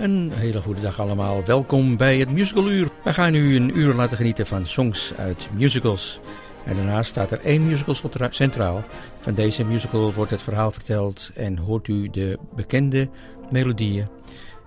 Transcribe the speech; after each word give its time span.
Een 0.00 0.30
hele 0.34 0.60
goede 0.60 0.80
dag 0.80 1.00
allemaal. 1.00 1.44
Welkom 1.44 1.96
bij 1.96 2.18
het 2.18 2.32
Musical 2.32 2.70
Uur. 2.70 2.88
We 3.04 3.12
gaan 3.12 3.34
u 3.34 3.56
een 3.56 3.78
uur 3.78 3.94
laten 3.94 4.16
genieten 4.16 4.46
van 4.46 4.66
songs 4.66 5.12
uit 5.16 5.48
musicals. 5.56 6.20
En 6.64 6.76
daarnaast 6.76 7.10
staat 7.10 7.30
er 7.30 7.40
één 7.40 7.66
musical 7.66 7.94
centraal. 8.30 8.84
Van 9.20 9.34
deze 9.34 9.64
musical 9.64 10.12
wordt 10.12 10.30
het 10.30 10.42
verhaal 10.42 10.70
verteld 10.70 11.30
en 11.34 11.58
hoort 11.58 11.88
u 11.88 12.10
de 12.10 12.38
bekende 12.54 13.08
melodieën 13.50 14.08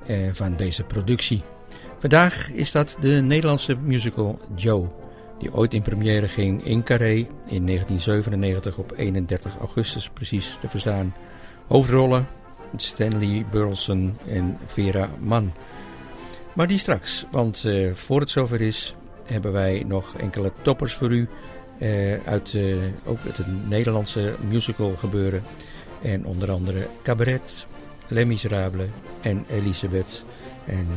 eh, 0.06 0.17
van 0.34 0.56
deze 0.56 0.84
productie. 0.84 1.42
Vandaag 2.00 2.52
is 2.52 2.72
dat 2.72 2.97
de 3.00 3.22
Nederlandse 3.22 3.75
musical 3.75 4.40
Joe, 4.56 4.88
die 5.40 5.53
ooit 5.53 5.73
in 5.73 5.81
première 5.81 6.28
ging 6.28 6.66
in 6.66 6.84
Carré 6.84 7.28
in 7.47 7.66
1997 7.66 8.78
op 8.78 8.94
31 8.95 9.58
augustus 9.59 10.09
precies 10.09 10.58
te 10.62 10.70
verstaan. 10.70 11.16
Hoofdrollen 11.68 12.28
Stanley 12.75 13.45
Burleson 13.52 14.17
en 14.27 14.57
Vera 14.66 15.09
Mann. 15.19 15.53
Maar 16.53 16.67
die 16.67 16.77
straks, 16.77 17.25
want 17.31 17.63
uh, 17.63 17.93
voor 17.93 18.19
het 18.19 18.29
zover 18.29 18.61
is, 18.61 18.95
hebben 19.25 19.52
wij 19.52 19.83
nog 19.88 20.16
enkele 20.17 20.52
toppers 20.61 20.94
voor 20.94 21.11
u. 21.11 21.27
Uh, 21.77 22.13
uit 22.25 22.53
uh, 22.53 22.75
ook 23.05 23.17
het 23.23 23.67
Nederlandse 23.67 24.33
musical 24.49 24.95
gebeuren. 24.95 25.44
En 26.01 26.25
onder 26.25 26.51
andere 26.51 26.88
Cabaret, 27.03 27.66
Les 28.07 28.25
Miserables 28.25 28.89
en 29.21 29.45
Elisabeth. 29.49 30.23
En 30.66 30.88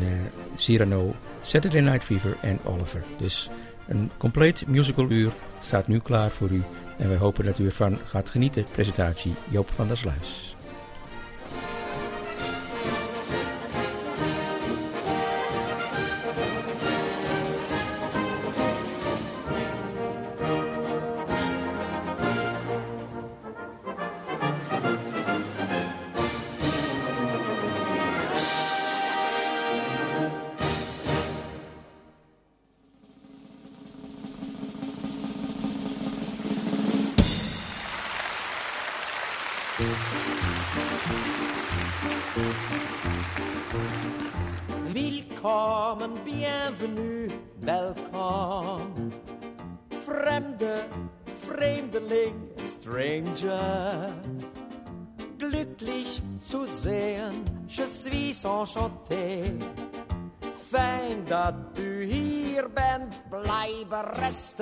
Cyrano, 0.56 1.14
Saturday 1.42 1.80
Night 1.80 2.04
Fever 2.04 2.36
en 2.40 2.58
Oliver. 2.64 3.02
Dus 3.18 3.50
een 3.88 4.10
compleet 4.16 4.66
musical 4.66 5.10
uur 5.10 5.32
staat 5.60 5.88
nu 5.88 5.98
klaar 5.98 6.30
voor 6.30 6.50
u. 6.50 6.62
En 6.98 7.08
wij 7.08 7.18
hopen 7.18 7.44
dat 7.44 7.58
u 7.58 7.64
ervan 7.64 7.98
gaat 8.04 8.30
genieten. 8.30 8.66
Presentatie 8.72 9.34
Joop 9.48 9.70
van 9.70 9.86
der 9.86 9.96
Sluis. 9.96 10.55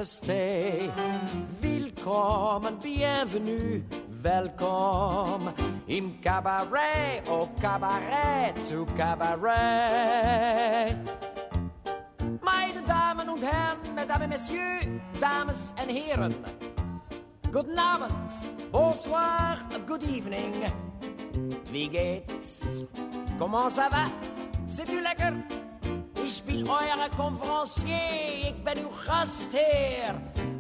Stay. 0.05 0.91
Bienvenue, 2.83 3.83
welkom 4.23 5.51
im 5.87 6.21
cabaret, 6.21 7.23
au 7.29 7.49
cabaret, 7.61 8.55
zu 8.65 8.85
cabaret. 8.97 10.97
Meine 12.43 12.83
Damen 12.87 13.29
und 13.31 13.43
Mesdames 13.95 14.25
et 14.25 14.29
Messieurs, 14.29 14.81
Dames 15.21 15.73
en 15.79 15.89
Heren. 15.89 16.35
Guten 17.51 17.79
Abend, 17.79 18.33
bonsoir, 18.71 19.57
good 19.87 20.03
evening. 20.03 20.53
Wie 21.73 21.89
geht's? 21.89 22.85
Comment 23.39 23.71
ça 23.71 23.89
va? 23.89 24.11
C'est 24.67 24.87
du 24.87 25.01
lekker? 25.01 25.33
Ik 26.35 26.41
speel 26.41 26.67
eure 26.67 27.09
conferencier, 27.17 28.47
ik 28.47 28.65
ben 28.65 28.79
uw 28.79 28.91
gastheer. 28.91 30.15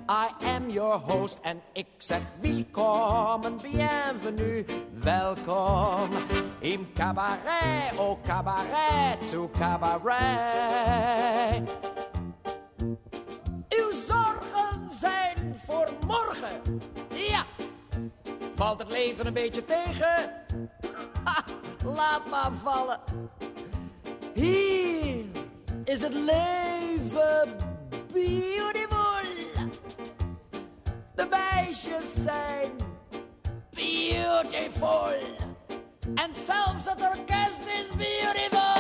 I 0.09 0.47
am 0.47 0.71
your 0.71 0.99
host 0.99 1.39
en 1.43 1.61
ik 1.73 1.87
zeg 1.99 2.21
welkom, 2.41 3.57
bienvenue, 3.62 4.65
welkom. 4.93 6.09
Im 6.59 6.93
cabaret, 6.95 7.99
au 7.99 8.19
cabaret, 8.25 9.31
to 9.31 9.51
cabaret. 9.59 11.71
Uw 13.69 13.93
zorgen 13.93 14.91
zijn 14.91 15.61
voor 15.67 15.89
morgen, 16.06 16.81
ja. 17.09 17.45
Valt 18.55 18.79
het 18.79 18.91
leven 18.91 19.27
een 19.27 19.33
beetje 19.33 19.65
tegen? 19.65 20.31
Ha, 21.25 21.45
laat 21.85 22.31
maar 22.31 22.53
vallen. 22.62 23.01
Hier 24.35 25.25
is 25.84 26.03
het 26.03 26.15
leven 26.15 27.56
beautiful. 28.12 29.03
De 31.15 31.27
meisjes 31.31 32.22
zijn 32.22 32.71
beautiful. 33.71 35.12
En 36.15 36.31
zelfs 36.34 36.84
het 36.84 37.00
orkest 37.00 37.65
is 37.81 37.89
beautiful. 37.97 38.74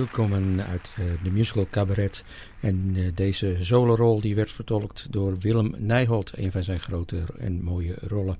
Wielkomen 0.00 0.64
uit 0.66 0.94
uh, 0.98 1.06
de 1.22 1.30
musical 1.30 1.66
Cabaret. 1.70 2.24
En 2.60 2.92
uh, 2.96 3.08
deze 3.14 3.56
solorol 3.60 4.20
die 4.20 4.34
werd 4.34 4.52
vertolkt 4.52 5.06
door 5.10 5.38
Willem 5.38 5.74
Nijholt, 5.78 6.32
een 6.34 6.52
van 6.52 6.62
zijn 6.62 6.80
grote 6.80 7.22
en 7.38 7.62
mooie 7.62 7.94
rollen. 8.00 8.38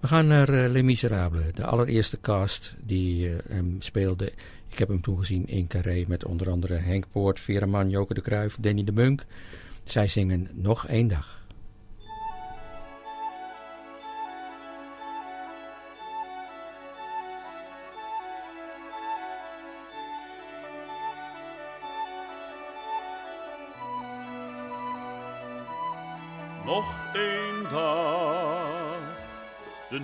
We 0.00 0.06
gaan 0.06 0.26
naar 0.26 0.50
uh, 0.50 0.70
Les 0.70 0.82
Miserables, 0.82 1.52
de 1.54 1.64
allereerste 1.64 2.20
cast 2.20 2.74
die 2.84 3.28
hem 3.48 3.76
speelde. 3.78 4.32
Ik 4.68 4.78
heb 4.78 4.88
hem 4.88 5.00
toen 5.00 5.18
gezien 5.18 5.46
in 5.46 5.66
Carré 5.66 6.04
met 6.08 6.24
onder 6.24 6.50
andere 6.50 6.74
Henk 6.74 7.04
Poort, 7.12 7.40
Veerman, 7.40 7.90
Joke 7.90 8.14
de 8.14 8.20
Kruijf, 8.20 8.56
Danny 8.60 8.84
de 8.84 8.92
Munk. 8.92 9.24
Zij 9.84 10.08
zingen 10.08 10.48
Nog 10.52 10.86
één 10.86 11.08
dag. 11.08 11.43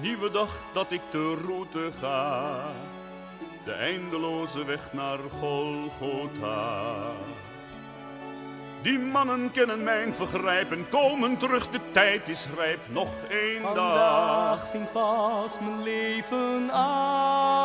Nieuwe 0.00 0.30
dag 0.30 0.50
dat 0.72 0.92
ik 0.92 1.00
de 1.10 1.34
route 1.46 1.90
ga, 2.00 2.62
de 3.64 3.72
eindeloze 3.72 4.64
weg 4.64 4.92
naar 4.92 5.18
Golgotha. 5.40 6.94
Die 8.82 8.98
mannen 8.98 9.50
kennen 9.50 9.82
mijn 9.82 10.14
vergrijp 10.14 10.72
en 10.72 10.88
komen 10.88 11.36
terug, 11.36 11.70
de 11.70 11.80
tijd 11.92 12.28
is 12.28 12.46
rijp, 12.56 12.80
nog 12.88 13.08
één 13.28 13.62
dag. 13.62 13.74
Vandaag 13.74 14.70
ving 14.70 14.92
pas 14.92 15.58
mijn 15.60 15.82
leven 15.82 16.72
aan. 16.72 17.58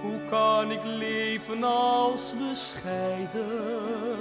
Hoe 0.00 0.20
kan 0.30 0.70
ik 0.70 0.80
leven 0.84 1.64
als 1.64 2.32
we 2.32 2.50
scheiden? 2.54 4.12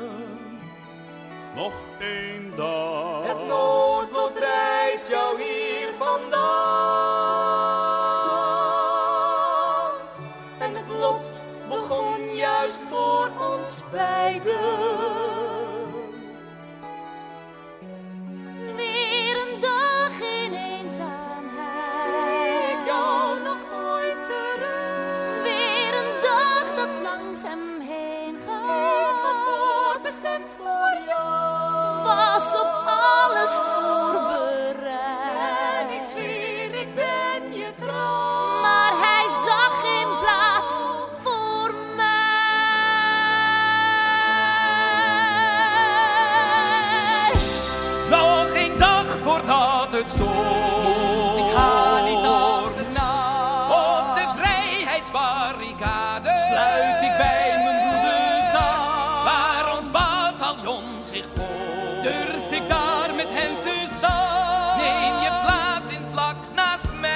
nog 1.55 1.73
één 1.99 2.51
dag. 2.55 3.27
Het 3.27 3.47
Three. 4.41 4.81
Vrijheidsbarricade 55.81 56.30
sluit 56.48 57.01
ik 57.01 57.18
bij 57.18 57.62
mijn 57.63 57.89
broeders 57.89 58.54
aan. 58.54 59.24
Waar 59.24 59.78
ons 59.78 59.92
bataljon 59.92 61.04
zich 61.04 61.25
voelt. 61.36 62.04
Durf 62.04 62.51
ik 62.51 62.69
daar 62.69 63.16
met 63.16 63.28
hen 63.30 63.56
te 63.63 63.95
staan? 63.98 64.78
Neem 64.78 65.22
je 65.22 65.31
plaats 65.45 65.92
in 65.92 66.06
vlak 66.12 66.36
naast 66.56 66.86
mij. 67.00 67.10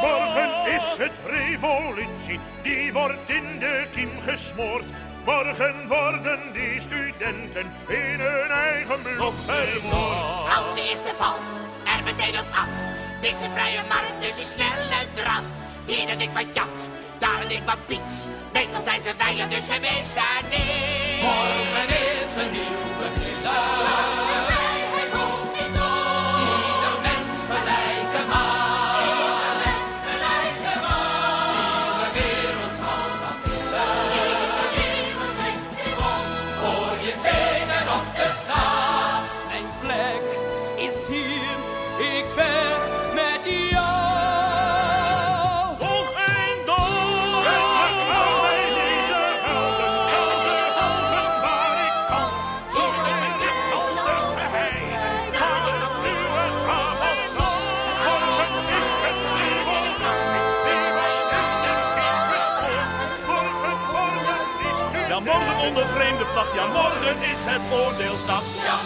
Morgen 0.00 0.74
is 0.74 0.96
het 0.98 1.12
revolutie, 1.26 2.40
die 2.62 2.92
wordt 2.92 3.28
in 3.30 3.58
de 3.58 3.86
kiem 3.92 4.20
gesmoord. 4.20 4.84
Morgen 5.24 5.88
worden 5.88 6.40
die 6.52 6.80
studenten 7.24 7.72
in 7.88 8.20
hun 8.20 8.50
eigen 8.50 9.02
bloed 9.02 9.34
vermoord. 9.46 10.56
Als 10.56 10.74
de 10.74 10.88
eerste 10.90 11.12
valt, 11.16 11.60
er 11.96 12.04
meteen 12.04 12.38
op 12.38 12.46
af. 12.50 12.68
Het 12.68 13.24
is 13.24 13.46
een 13.46 13.50
vrije 13.50 13.82
markt, 13.88 14.20
dus 14.20 14.38
een 14.38 14.50
snelle 14.50 15.00
draf. 15.14 15.44
Hier 15.86 16.10
een 16.10 16.20
ik 16.20 16.30
wat 16.34 16.46
jat, 16.52 16.90
daar 17.18 17.44
een 17.44 17.50
ik 17.50 17.62
wat 17.66 17.86
piets. 17.86 18.14
Meestal 18.52 18.82
zijn 18.84 19.02
ze 19.02 19.12
veilig, 19.18 19.48
dus 19.48 19.66
ze 19.66 19.78
missen 19.80 20.42
niet. 20.50 21.22
Morgen 21.22 21.88
is 21.88 22.42
een 22.42 22.50
nieuw 22.50 22.83
Ja, 66.54 66.66
morgen 66.66 67.16
is 67.22 67.42
het 67.44 67.62
oordeelsdag. 67.72 68.42
Ja, 68.64 68.76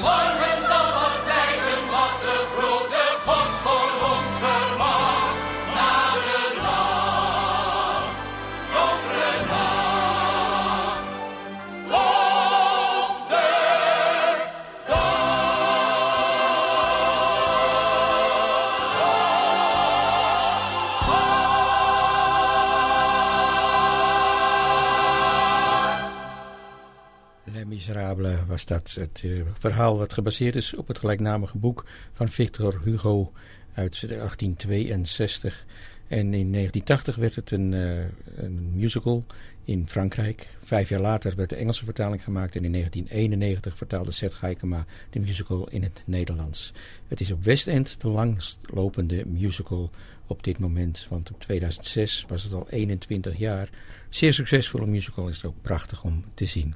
Miserable 27.69 28.37
was 28.47 28.65
dat 28.65 28.97
het 29.01 29.23
uh, 29.25 29.43
verhaal 29.59 29.99
wat 29.99 30.13
gebaseerd 30.13 30.57
is 30.57 30.75
op 30.75 30.89
het 30.89 30.99
gelijknamige 30.99 31.59
boek 31.59 31.85
van 32.13 32.29
Victor 32.29 32.81
Hugo 32.85 33.33
uit 33.75 34.09
1862. 34.09 35.67
En 36.07 36.35
in 36.35 36.53
1980 36.53 37.17
werd 37.17 37.35
het 37.35 37.51
een, 37.51 37.73
uh, 37.73 38.05
een, 38.37 38.71
musical 38.75 39.25
in 39.65 39.89
Frankrijk. 39.89 40.49
Vijf 40.63 40.89
jaar 40.89 41.01
later 41.01 41.37
werd 41.37 41.49
de 41.49 41.57
Engelse 41.57 41.85
vertaling 41.85 42.25
gemaakt 42.25 42.57
en 42.57 42.65
in 42.65 42.73
1991 42.73 43.77
vertaalde 43.77 44.11
Seth 44.11 44.35
Geikema 44.35 44.87
de 45.11 45.21
musical 45.21 45.69
in 45.69 45.83
het 45.83 46.03
Nederlands. 46.07 46.73
Het 47.09 47.21
is 47.21 47.31
op 47.31 47.45
West 47.45 47.67
End 47.67 48.01
de 48.01 48.09
langstlopende 48.09 49.27
musical 49.27 49.91
op 50.27 50.43
dit 50.45 50.59
moment, 50.59 51.07
want 51.09 51.31
op 51.31 51.41
2006 51.41 52.25
was 52.29 52.43
het 52.43 52.53
al 52.53 52.67
21 52.71 53.37
jaar. 53.39 53.69
Zeer 54.09 54.35
succesvolle 54.35 54.87
musical 54.87 55.29
is 55.29 55.37
het 55.37 55.45
ook 55.45 55.63
prachtig 55.63 56.05
om 56.05 56.25
te 56.35 56.47
zien. 56.47 56.75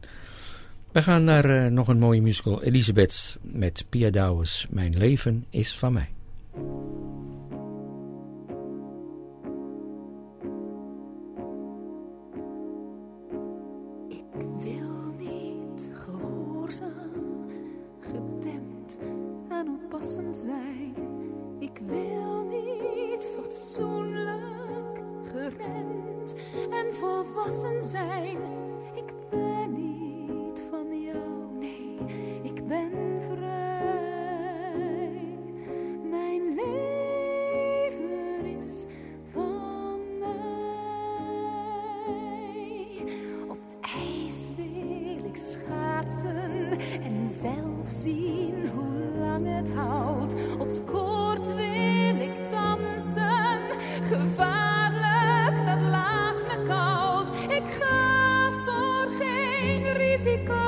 We 0.93 1.03
gaan 1.03 1.25
naar 1.25 1.51
uh, 1.51 1.67
nog 1.67 1.89
een 1.89 1.99
mooie 1.99 2.23
musical, 2.23 2.63
Elisabeth 2.63 3.39
met 3.43 3.85
Pia 3.89 4.11
Douwes. 4.11 4.67
Mijn 4.71 4.97
leven 4.97 5.45
is 5.51 5.77
van 5.77 5.93
mij. 5.93 6.09
Ik 14.09 14.59
wil 14.63 15.15
niet 15.19 15.91
gehoorzaam, 15.93 17.11
gedempt 18.01 18.99
en 19.49 19.69
oppassend 19.69 20.37
zijn. 20.37 20.95
Ik 21.61 21.79
wil 21.87 22.45
niet 22.45 22.73
zien 48.01 48.71
hoe 48.75 49.19
lang 49.19 49.57
het 49.57 49.73
houdt. 49.75 50.35
Op 50.59 50.69
het 50.69 50.85
koord 50.85 51.47
wil 51.47 52.21
ik 52.21 52.51
dansen. 52.51 53.61
Gevaarlijk, 54.03 55.67
dat 55.67 55.81
laat 55.91 56.47
me 56.49 56.63
koud. 56.67 57.31
Ik 57.49 57.69
ga 57.79 58.51
voor 58.65 59.09
geen 59.19 59.93
risico 59.93 60.62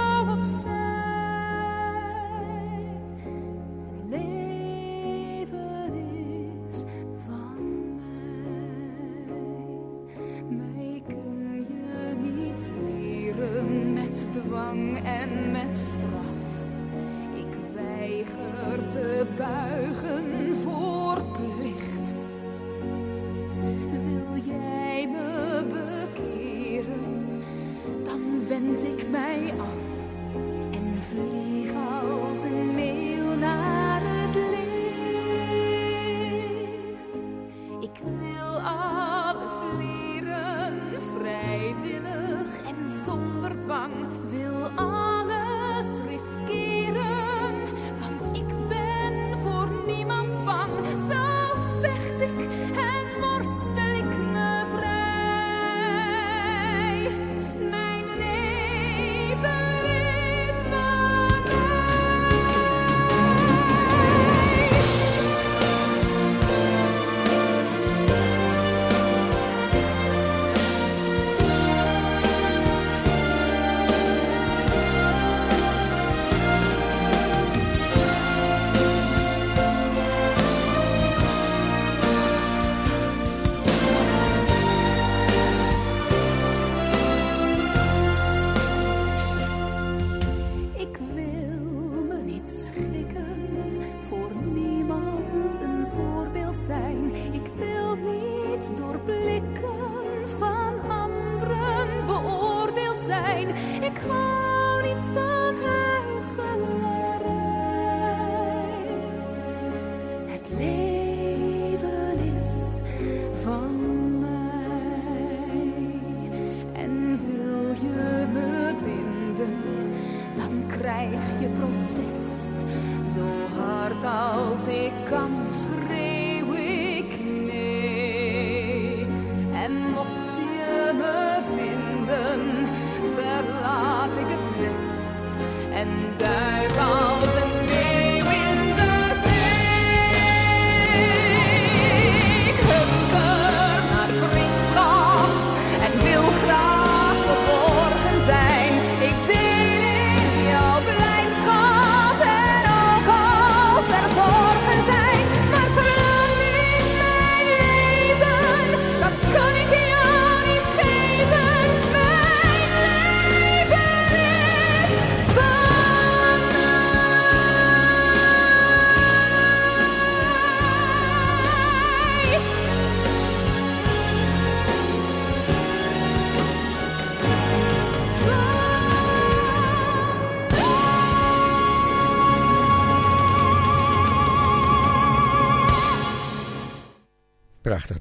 verlaat 133.15 134.17
ik 134.17 134.29
het 134.29 134.57
nest 134.57 135.35
en 135.73 135.89
duik 136.17 136.77
als 136.77 137.04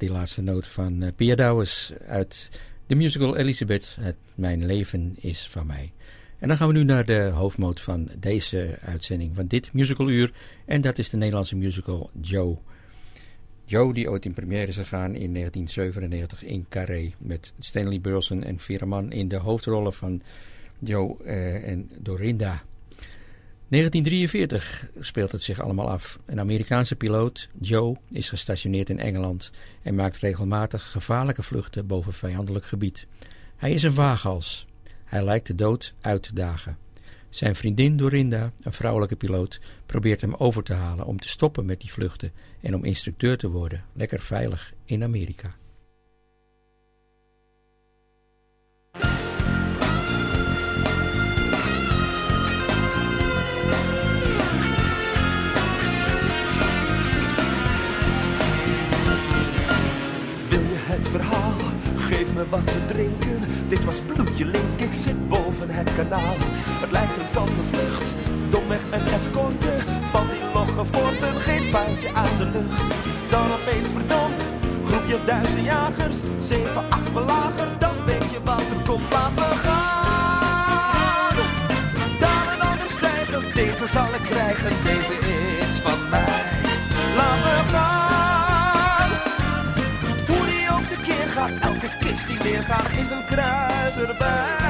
die 0.04 0.12
laatste 0.12 0.42
noot 0.42 0.68
van 0.68 1.04
eh, 1.04 1.12
Pia 1.16 1.36
Douwes 1.36 1.94
uit 2.08 2.50
de 2.88 2.96
musical 2.96 3.38
Elizabeth. 3.38 3.96
Het 4.00 4.16
Mijn 4.36 4.66
leven 4.66 5.16
is 5.20 5.48
van 5.48 5.68
mij. 5.68 5.94
En 6.40 6.48
dan 6.48 6.58
gaan 6.58 6.68
we 6.68 6.74
nu 6.74 6.84
naar 6.84 7.06
de 7.06 7.20
hoofdmoot 7.34 7.82
van 7.82 8.10
deze 8.20 8.78
uitzending 8.82 9.36
van 9.36 9.48
dit 9.48 9.74
musicaluur. 9.74 10.32
En 10.66 10.82
dat 10.82 10.98
is 10.98 11.10
de 11.10 11.18
Nederlandse 11.18 11.56
musical 11.56 12.10
Joe. 12.22 12.58
Joe, 13.66 13.94
die 13.94 14.10
ooit 14.10 14.26
in 14.26 14.34
première 14.34 14.68
is 14.68 14.78
gegaan 14.78 15.16
in 15.16 15.34
1997 15.34 16.44
in 16.44 16.66
Carré. 16.70 17.14
Met 17.18 17.54
Stanley 17.60 18.02
Burleson 18.02 18.44
en 18.44 18.60
Vera 18.60 19.04
in 19.10 19.28
de 19.28 19.38
hoofdrollen 19.38 19.94
van 19.94 20.22
Joe 20.80 21.24
eh, 21.24 21.68
en 21.68 21.90
Dorinda. 22.00 22.64
1943 23.74 24.90
speelt 25.00 25.32
het 25.32 25.44
zich 25.44 25.60
allemaal 25.60 25.90
af. 25.90 26.20
Een 26.26 26.40
Amerikaanse 26.40 26.96
piloot, 26.96 27.50
Joe, 27.60 27.98
is 28.10 28.30
gestationeerd 28.30 28.90
in 28.90 29.00
Engeland 29.00 29.52
en 29.82 29.96
maakt 29.96 30.18
regelmatig 30.18 30.92
gevaarlijke 30.92 31.44
vluchten 31.44 31.88
boven 31.88 32.14
vijandelijk 32.14 32.66
gebied. 32.66 33.08
Hij 33.56 33.72
is 33.72 33.84
een 33.84 33.94
waaghals. 33.94 34.66
Hij 35.04 35.24
lijkt 35.24 35.48
de 35.48 35.56
dood 35.56 35.94
uit 36.02 36.24
te 36.24 36.34
dagen. 36.34 36.78
Zijn 37.30 37.56
vriendin 37.56 37.98
Dorinda, 37.98 38.52
een 38.62 38.74
vrouwelijke 38.74 39.16
piloot, 39.16 39.60
probeert 39.86 40.22
hem 40.22 40.34
over 40.34 40.64
te 40.64 40.74
halen 40.74 41.06
om 41.06 41.20
te 41.20 41.28
stoppen 41.28 41.66
met 41.66 41.82
die 41.82 41.92
vluchten 41.92 42.32
en 42.62 42.76
om 42.76 42.84
instructeur 42.86 43.38
te 43.38 43.50
worden, 43.50 43.84
lekker 43.94 44.20
veilig 44.20 44.74
in 44.86 45.04
Amerika. 45.04 45.56
Dit 63.68 63.86
was 63.86 64.00
bloedje 64.00 64.46
link, 64.46 64.80
ik 64.80 64.94
zit 64.94 65.28
boven 65.30 65.70
het 65.70 65.96
kanaal. 65.96 66.36
Het 66.84 66.92
lijkt 66.92 67.18
een 67.18 67.32
kampenvlucht, 67.32 68.06
domweg 68.50 68.82
een 68.92 69.06
escorte. 69.06 69.74
Van 70.12 70.28
die 70.28 70.54
logge 70.54 70.86
forten, 70.92 71.42
geen 71.42 71.70
pijltje 71.72 72.14
aan 72.14 72.38
de 72.38 72.46
lucht. 72.46 72.84
Dan 73.30 73.52
opeens 73.52 73.88
verdomd, 73.88 74.46
groepje 74.86 75.18
duizend 75.26 75.66
jagers. 75.66 76.18
Zeven, 76.48 76.84
acht 76.90 77.14
belagers, 77.14 77.74
dan 77.80 77.96
weet 78.06 78.30
je 78.32 78.40
wat 78.44 78.62
er 78.62 78.82
komt. 78.86 79.12
Laat 79.12 79.36
me 79.36 79.50
gaan. 79.66 81.36
Daar 82.20 82.46
een 82.54 82.62
ander 82.70 82.90
stijgen, 82.90 83.44
deze 83.54 83.88
zal 83.88 84.14
ik 84.20 84.24
krijgen. 84.24 84.72
Deze 84.84 85.14
is 85.64 85.72
van 85.72 86.10
mij. 86.10 86.63
Kist 92.06 92.28
die 92.28 92.38
weer 92.38 92.64
gaat 92.64 92.90
is 92.90 93.10
een 93.10 93.26
kruis 93.26 93.96
erbij. 93.96 94.64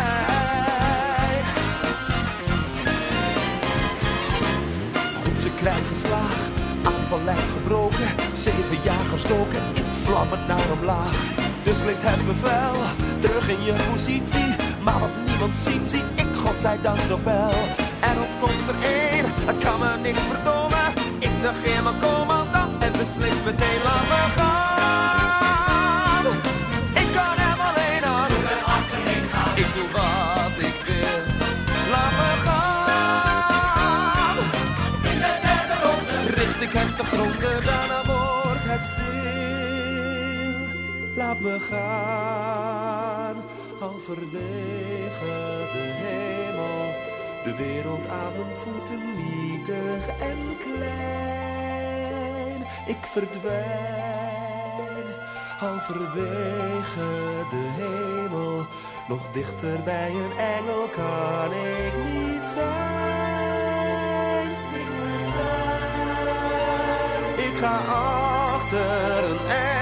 krijgen 5.63 5.95
slaag. 5.95 6.37
Aanval 6.83 7.21
lijkt 7.23 7.51
gebroken, 7.53 8.07
zeven 8.33 8.77
jagers 8.83 9.21
stoken 9.21 9.63
in 9.73 9.85
vlammen 10.03 10.39
naar 10.47 10.71
omlaag. 10.79 11.17
Dus 11.63 11.81
klinkt 11.81 12.03
het 12.03 12.25
bevel, 12.25 12.75
terug 13.19 13.49
in 13.49 13.63
je 13.63 13.73
positie. 13.91 14.55
Maar 14.81 14.99
wat 14.99 15.15
niemand 15.25 15.55
ziet, 15.55 15.85
zie 15.89 16.03
ik 16.15 16.35
godzijdank 16.35 16.99
nog 17.09 17.23
wel. 17.23 17.53
En 17.99 18.15
dan 18.15 18.27
komt 18.39 18.67
er 18.67 18.79
één, 18.83 19.25
het 19.45 19.57
kan 19.57 19.79
me 19.79 19.97
niks 19.97 20.19
verdomen. 20.19 20.87
Ik 21.19 21.33
negeer 21.41 21.83
mijn 21.83 21.99
commandant 21.99 22.83
en 22.83 22.91
beslis 22.91 23.39
meteen 23.45 23.81
laat 23.83 24.07
me 24.11 24.23
gaan. 24.35 25.42
Gronden, 37.11 37.65
daarna 37.65 38.05
wordt 38.05 38.63
het 38.63 38.83
stil. 38.83 39.13
Laat 41.15 41.39
me 41.39 41.59
gaan, 41.59 43.35
halverwege 43.79 45.35
de 45.73 45.85
hemel. 46.03 46.93
De 47.43 47.55
wereld 47.55 48.07
aan 48.07 48.33
mijn 48.37 48.55
voeten 48.63 49.01
nietig 49.15 50.07
en 50.19 50.57
klein. 50.63 52.59
Ik 52.87 53.05
verdwijn, 53.11 53.63
halverwege 55.59 57.09
de 57.49 57.63
hemel. 57.77 58.65
Nog 59.07 59.31
dichter 59.33 59.83
bij 59.83 60.09
een 60.09 60.37
engel 60.37 60.87
kan 60.95 61.53
ik 61.53 61.93
niet 62.13 62.49
zijn. 62.53 62.92
Ga 67.63 67.77
achter 68.55 69.23
een 69.23 69.72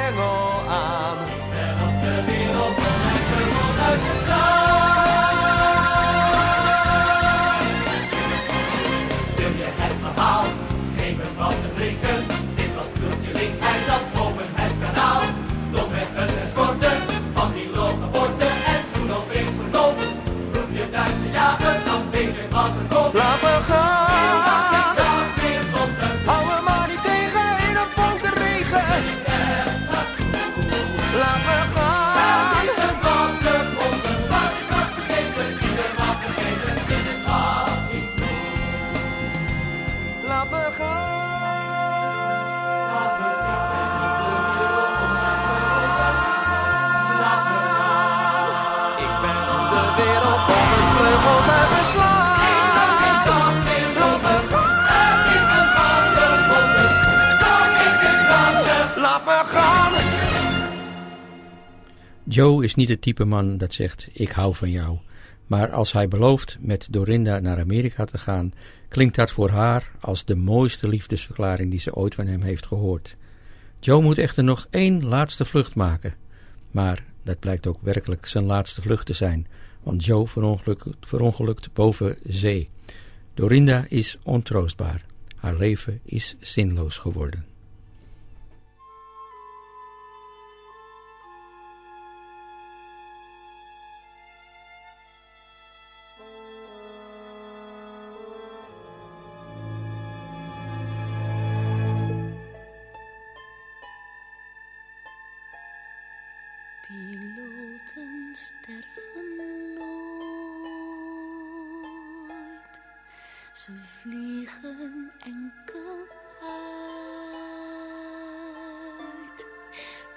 is 62.71 62.77
niet 62.77 62.89
het 62.89 63.01
type 63.01 63.25
man 63.25 63.57
dat 63.57 63.73
zegt: 63.73 64.07
Ik 64.11 64.29
hou 64.29 64.55
van 64.55 64.69
jou. 64.69 64.97
Maar 65.47 65.71
als 65.71 65.91
hij 65.91 66.07
belooft 66.07 66.57
met 66.59 66.87
Dorinda 66.91 67.39
naar 67.39 67.59
Amerika 67.59 68.05
te 68.05 68.17
gaan, 68.17 68.53
klinkt 68.87 69.15
dat 69.15 69.31
voor 69.31 69.49
haar 69.49 69.91
als 69.99 70.25
de 70.25 70.35
mooiste 70.35 70.87
liefdesverklaring 70.87 71.69
die 71.71 71.79
ze 71.79 71.95
ooit 71.95 72.15
van 72.15 72.27
hem 72.27 72.41
heeft 72.41 72.65
gehoord. 72.65 73.15
Joe 73.79 74.01
moet 74.01 74.17
echter 74.17 74.43
nog 74.43 74.67
één 74.69 75.05
laatste 75.05 75.45
vlucht 75.45 75.75
maken. 75.75 76.13
Maar 76.71 77.03
dat 77.23 77.39
blijkt 77.39 77.67
ook 77.67 77.81
werkelijk 77.81 78.25
zijn 78.25 78.45
laatste 78.45 78.81
vlucht 78.81 79.05
te 79.05 79.13
zijn, 79.13 79.47
want 79.83 80.05
Joe 80.05 80.27
verongelukt, 80.27 80.85
verongelukt 81.01 81.73
boven 81.73 82.17
zee. 82.23 82.69
Dorinda 83.33 83.85
is 83.87 84.17
ontroostbaar. 84.23 85.05
Haar 85.35 85.55
leven 85.57 85.99
is 86.03 86.35
zinloos 86.39 86.97
geworden. 86.97 87.50
Enkel. 115.25 116.07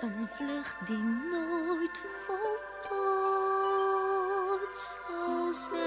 Een 0.00 0.28
vlucht 0.28 0.86
die 0.86 1.04
nooit 1.30 2.00
voltooid 2.26 3.38
zal 4.78 5.52
zijn. 5.52 5.84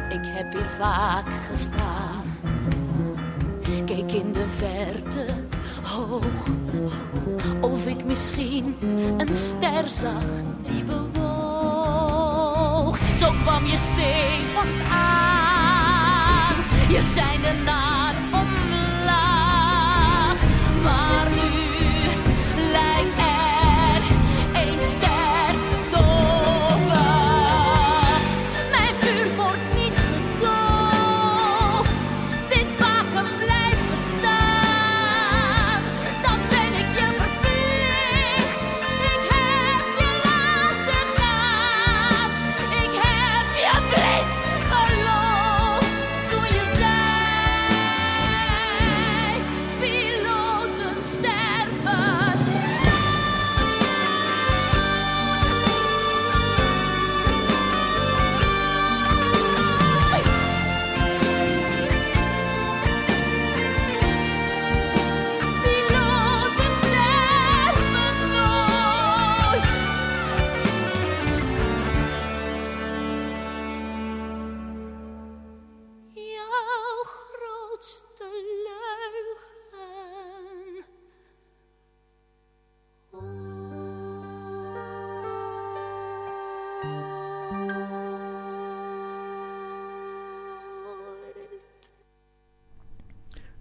Ik 0.10 0.22
heb 0.24 0.54
hier 0.54 0.70
vaak 0.78 1.26
gestaan. 1.50 2.24
Keek 3.86 4.12
in 4.12 4.32
de 4.32 4.46
verte, 4.58 5.26
hoog, 5.84 6.26
of 7.62 7.86
ik 7.86 8.06
misschien 8.06 8.76
een 9.18 9.36
ster 9.36 9.89
zag 9.89 10.24
die 10.63 10.84
bewoog. 10.84 11.26
Zo 13.18 13.32
kwam 13.44 13.65
je 13.65 13.78
stevast 13.78 14.78
aan, 14.91 16.56
je 16.89 17.02
zijn 17.02 17.44
er 17.46 17.63
naar 17.63 17.85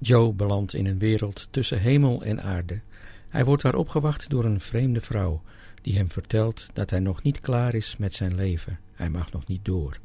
Joe 0.07 0.33
belandt 0.33 0.75
in 0.75 0.87
een 0.87 0.99
wereld 0.99 1.49
tussen 1.51 1.81
hemel 1.81 2.23
en 2.23 2.43
aarde. 2.43 2.81
Hij 3.29 3.45
wordt 3.45 3.63
daar 3.63 3.75
opgewacht 3.75 4.31
door 4.31 4.45
een 4.45 4.61
vreemde 4.61 5.01
vrouw, 5.01 5.43
die 5.83 5.97
hem 5.97 6.11
vertelt 6.11 6.67
dat 6.73 6.91
hij 6.91 7.01
nog 7.01 7.23
niet 7.23 7.41
klaar 7.41 7.75
is 7.75 7.97
met 7.97 8.15
zijn 8.15 8.35
leven. 8.35 8.79
Hij 8.93 9.11
mag 9.11 9.33
nog 9.33 9.47
niet 9.47 9.65
door, 9.65 9.99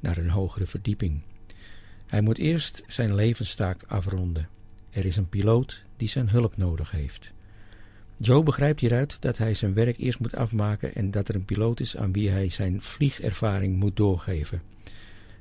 naar 0.00 0.16
een 0.16 0.30
hogere 0.30 0.66
verdieping. 0.66 1.20
Hij 2.06 2.20
moet 2.20 2.38
eerst 2.38 2.82
zijn 2.86 3.14
levenstaak 3.14 3.82
afronden. 3.86 4.48
Er 4.90 5.04
is 5.04 5.16
een 5.16 5.28
piloot 5.28 5.82
die 5.96 6.08
zijn 6.08 6.30
hulp 6.30 6.56
nodig 6.56 6.90
heeft. 6.90 7.30
Joe 8.16 8.42
begrijpt 8.42 8.80
hieruit 8.80 9.16
dat 9.20 9.38
hij 9.38 9.54
zijn 9.54 9.74
werk 9.74 9.98
eerst 9.98 10.18
moet 10.18 10.36
afmaken 10.36 10.94
en 10.94 11.10
dat 11.10 11.28
er 11.28 11.34
een 11.34 11.44
piloot 11.44 11.80
is 11.80 11.96
aan 11.96 12.12
wie 12.12 12.30
hij 12.30 12.50
zijn 12.50 12.82
vliegervaring 12.82 13.76
moet 13.76 13.96
doorgeven. 13.96 14.62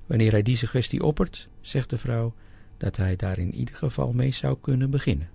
Wanneer 0.05 0.31
hij 0.31 0.43
die 0.43 0.57
suggestie 0.57 1.03
oppert, 1.03 1.47
zegt 1.61 1.89
de 1.89 1.97
vrouw 1.97 2.33
dat 2.81 2.97
hij 2.97 3.15
daar 3.15 3.37
in 3.37 3.53
ieder 3.53 3.75
geval 3.75 4.13
mee 4.13 4.31
zou 4.31 4.57
kunnen 4.61 4.89
beginnen. 4.89 5.29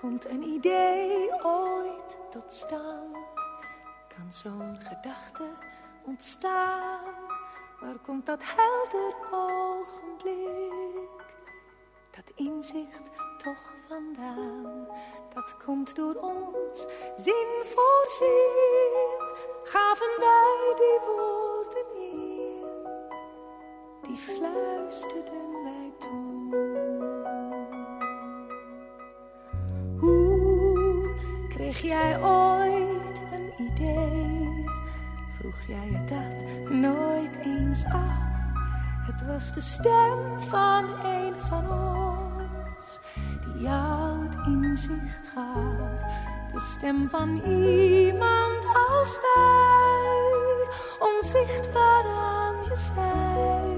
Komt 0.00 0.28
een 0.28 0.42
idee 0.42 1.44
ooit 1.44 2.16
tot 2.30 2.52
stand? 2.52 3.16
Kan 4.16 4.32
zo'n 4.32 4.76
gedachte 4.80 5.50
ontstaan? 6.04 6.65
Waar 7.80 7.98
komt 8.02 8.26
dat 8.26 8.40
helder 8.42 9.14
ogenblik? 9.30 11.24
Dat 12.10 12.32
inzicht 12.34 13.10
toch 13.38 13.74
vandaan? 13.88 14.86
Dat 15.34 15.56
komt 15.64 15.94
door 15.96 16.14
ons, 16.14 16.86
zin 17.14 17.46
voor 17.64 18.04
zin. 18.06 19.20
Gaven 19.64 20.16
wij 20.18 20.74
die 20.76 21.00
woorden 21.06 21.86
in? 21.96 22.86
Die 24.02 24.16
fluisterden 24.16 25.62
wij 25.64 25.92
toe. 25.98 26.54
Hoe 29.98 31.14
kreeg 31.48 31.80
jij 31.82 32.22
ooit 32.22 33.20
een 33.32 33.52
idee? 33.58 34.64
Vroeg 35.38 35.66
jij 35.66 35.90
je 35.90 36.04
dat 36.04 36.70
nooit 36.70 37.36
Het 39.06 39.26
was 39.26 39.52
de 39.52 39.60
stem 39.60 40.40
van 40.48 40.84
een 41.04 41.34
van 41.36 41.70
ons 41.70 42.98
die 43.44 43.62
jou 43.62 44.24
het 44.24 44.36
inzicht 44.46 45.28
gaf. 45.34 46.00
De 46.52 46.60
stem 46.60 47.08
van 47.10 47.28
iemand 47.44 48.64
als 48.90 49.18
wij, 49.22 50.68
onzichtbaar 50.98 52.04
aan 52.04 52.54
je 52.68 52.76
zij. 52.76 53.76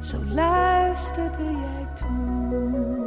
Zo 0.00 0.34
luisterde 0.34 1.44
jij 1.44 1.88
toen. 1.94 3.03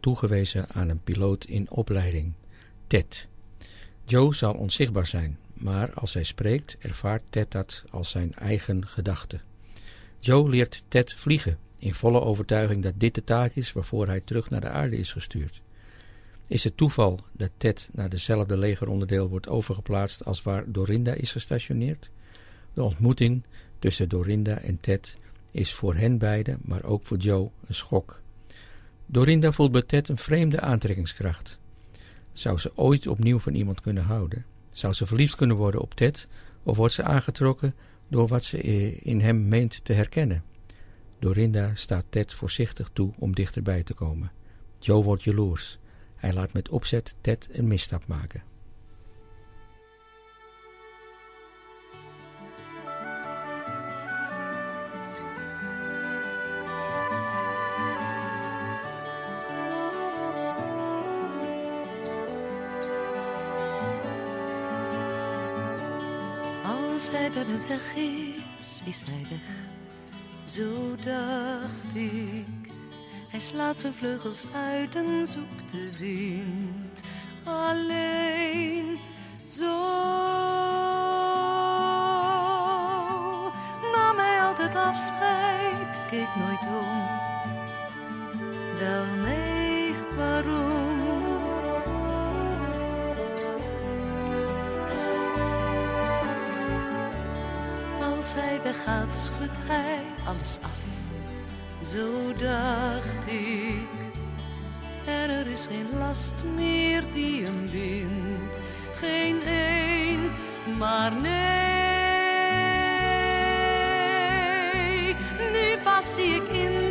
Toegewezen 0.00 0.68
aan 0.70 0.88
een 0.88 1.02
piloot 1.02 1.44
in 1.44 1.70
opleiding, 1.70 2.32
Ted. 2.86 3.26
Joe 4.04 4.34
zal 4.34 4.54
onzichtbaar 4.54 5.06
zijn, 5.06 5.38
maar 5.54 5.92
als 5.92 6.14
hij 6.14 6.24
spreekt 6.24 6.76
ervaart 6.78 7.22
Ted 7.30 7.50
dat 7.50 7.84
als 7.90 8.10
zijn 8.10 8.34
eigen 8.34 8.86
gedachte. 8.86 9.40
Joe 10.18 10.48
leert 10.48 10.82
Ted 10.88 11.14
vliegen, 11.14 11.58
in 11.78 11.94
volle 11.94 12.20
overtuiging 12.20 12.82
dat 12.82 12.94
dit 12.96 13.14
de 13.14 13.24
taak 13.24 13.52
is 13.54 13.72
waarvoor 13.72 14.06
hij 14.06 14.20
terug 14.20 14.50
naar 14.50 14.60
de 14.60 14.68
aarde 14.68 14.96
is 14.96 15.12
gestuurd. 15.12 15.62
Is 16.46 16.64
het 16.64 16.76
toeval 16.76 17.20
dat 17.32 17.50
Ted 17.56 17.88
naar 17.92 18.08
dezelfde 18.08 18.58
legeronderdeel 18.58 19.28
wordt 19.28 19.48
overgeplaatst 19.48 20.24
als 20.24 20.42
waar 20.42 20.64
Dorinda 20.66 21.12
is 21.12 21.32
gestationeerd? 21.32 22.10
De 22.74 22.82
ontmoeting 22.82 23.42
tussen 23.78 24.08
Dorinda 24.08 24.58
en 24.58 24.80
Ted 24.80 25.16
is 25.50 25.74
voor 25.74 25.94
hen 25.94 26.18
beiden, 26.18 26.58
maar 26.62 26.84
ook 26.84 27.04
voor 27.04 27.16
Joe, 27.16 27.50
een 27.66 27.74
schok. 27.74 28.20
Dorinda 29.10 29.52
voelt 29.52 29.72
bij 29.72 29.82
Ted 29.82 30.08
een 30.08 30.18
vreemde 30.18 30.60
aantrekkingskracht. 30.60 31.58
Zou 32.32 32.58
ze 32.58 32.72
ooit 32.74 33.06
opnieuw 33.06 33.38
van 33.38 33.54
iemand 33.54 33.80
kunnen 33.80 34.02
houden? 34.02 34.44
Zou 34.72 34.92
ze 34.92 35.06
verliefd 35.06 35.34
kunnen 35.34 35.56
worden 35.56 35.80
op 35.80 35.94
Ted, 35.94 36.28
of 36.62 36.76
wordt 36.76 36.94
ze 36.94 37.02
aangetrokken 37.02 37.74
door 38.08 38.28
wat 38.28 38.44
ze 38.44 38.62
in 38.92 39.20
hem 39.20 39.48
meent 39.48 39.84
te 39.84 39.92
herkennen? 39.92 40.44
Dorinda 41.18 41.74
staat 41.74 42.04
Ted 42.08 42.34
voorzichtig 42.34 42.90
toe 42.92 43.12
om 43.18 43.34
dichterbij 43.34 43.82
te 43.82 43.94
komen. 43.94 44.32
Joe 44.78 45.02
wordt 45.02 45.22
jaloers. 45.22 45.78
Hij 46.16 46.32
laat 46.32 46.52
met 46.52 46.68
opzet 46.68 47.14
Ted 47.20 47.48
een 47.52 47.66
misstap 47.66 48.06
maken. 48.06 48.42
Weg 67.78 67.94
is, 68.84 69.02
hij 69.06 69.26
weg. 69.30 69.38
Zo 70.44 70.96
dacht 71.04 71.94
ik. 71.94 72.72
Hij 73.28 73.40
slaat 73.40 73.80
zijn 73.80 73.94
vleugels 73.94 74.44
uit 74.52 74.94
en 74.94 75.26
zoekt 75.26 75.70
de 75.70 75.90
wind. 75.98 77.00
Alleen 77.44 78.98
zo 79.48 79.86
nam 83.92 84.16
hij 84.16 84.40
altijd 84.42 84.74
afscheid, 84.74 86.00
keek 86.10 86.36
nooit 86.36 86.66
om. 86.66 87.06
Wel 88.78 89.04
nee, 89.04 89.47
Als 98.28 98.36
hij 98.36 98.60
weggaat, 98.62 99.16
schudt 99.16 99.58
hij 99.66 100.00
alles 100.26 100.58
af. 100.62 100.80
Zo 101.92 102.32
dacht 102.32 103.26
ik. 103.26 103.88
En 105.06 105.30
er 105.30 105.46
is 105.46 105.66
geen 105.66 105.98
last 105.98 106.34
meer 106.54 107.04
die 107.12 107.44
hem 107.44 107.70
bindt. 107.70 108.60
Geen 108.94 109.42
één, 109.42 110.30
maar 110.78 111.12
nee. 111.12 111.28
Nu 115.52 115.78
pas 115.82 116.14
zie 116.14 116.34
ik 116.34 116.48
in, 116.48 116.87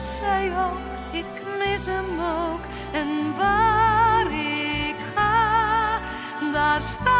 hij 0.00 0.50
ook. 0.50 0.78
Ik 1.10 1.42
mis 1.58 1.86
hem 1.86 2.20
ook. 2.20 2.60
En 2.92 3.34
waar 3.36 4.32
ik 4.32 4.96
ga, 5.14 6.00
daar 6.52 6.82
staat 6.82 7.17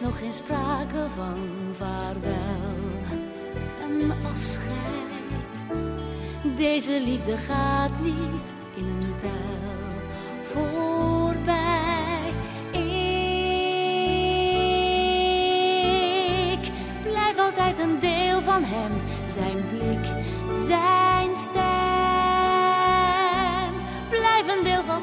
nog 0.00 0.18
geen 0.18 0.32
sprake 0.32 1.06
van 1.14 1.38
vaarwel 1.72 2.74
en 3.82 4.12
afscheid. 4.34 5.62
Deze 6.56 7.00
liefde 7.00 7.36
gaat 7.36 8.00
niet 8.00 8.54
in 8.74 8.84
een 8.84 9.16
tel 9.16 9.30
voorbij. 10.42 11.64
Ik 16.52 16.70
blijf 17.02 17.38
altijd 17.38 17.78
een 17.78 17.98
deel 17.98 18.42
van 18.42 18.64
hem, 18.64 18.92
zijn 19.26 19.64
blik, 19.68 20.04
zijn 20.64 21.36
stem. 21.36 21.64
Blijf 24.08 24.56
een 24.56 24.64
deel 24.64 24.82
van 24.84 25.02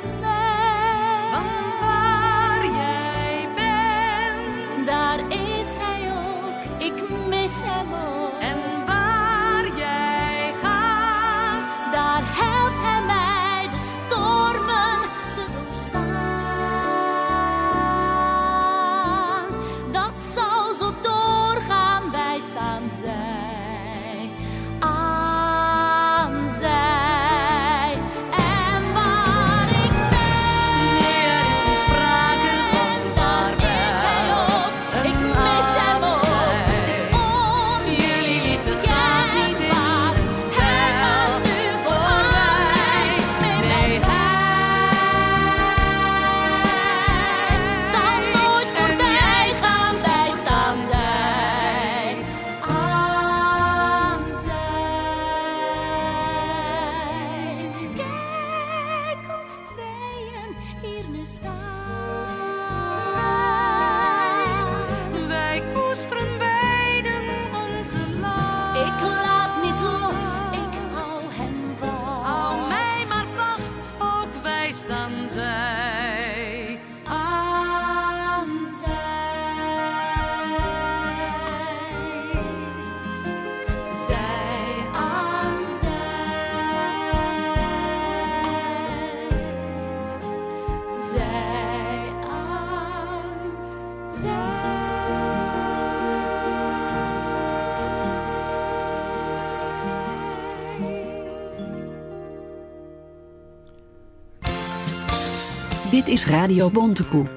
Dit 106.03 106.13
is 106.13 106.25
Radio 106.25 106.69
Bontekoe. 106.69 107.27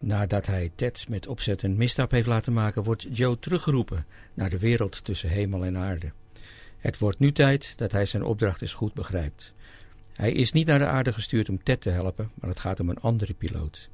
Nadat 0.00 0.46
hij 0.46 0.70
Ted 0.74 1.06
met 1.08 1.26
opzet 1.26 1.62
een 1.62 1.76
misstap 1.76 2.10
heeft 2.10 2.26
laten 2.26 2.52
maken, 2.52 2.82
wordt 2.82 3.06
Joe 3.10 3.38
teruggeroepen 3.38 4.06
naar 4.34 4.50
de 4.50 4.58
wereld 4.58 5.04
tussen 5.04 5.28
hemel 5.28 5.64
en 5.64 5.76
aarde. 5.76 6.12
Het 6.78 6.98
wordt 6.98 7.18
nu 7.18 7.32
tijd 7.32 7.78
dat 7.78 7.92
hij 7.92 8.06
zijn 8.06 8.22
opdracht 8.22 8.62
eens 8.62 8.72
goed 8.72 8.94
begrijpt. 8.94 9.52
Hij 10.12 10.32
is 10.32 10.52
niet 10.52 10.66
naar 10.66 10.78
de 10.78 10.86
aarde 10.86 11.12
gestuurd 11.12 11.48
om 11.48 11.62
Ted 11.62 11.80
te 11.80 11.90
helpen, 11.90 12.30
maar 12.34 12.50
het 12.50 12.60
gaat 12.60 12.80
om 12.80 12.88
een 12.88 13.00
andere 13.00 13.34
piloot. 13.34 13.90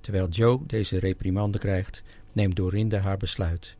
Terwijl 0.00 0.28
Joe 0.28 0.60
deze 0.66 0.98
reprimande 0.98 1.58
krijgt, 1.58 2.02
neemt 2.32 2.56
Dorinda 2.56 2.98
haar 2.98 3.16
besluit. 3.16 3.76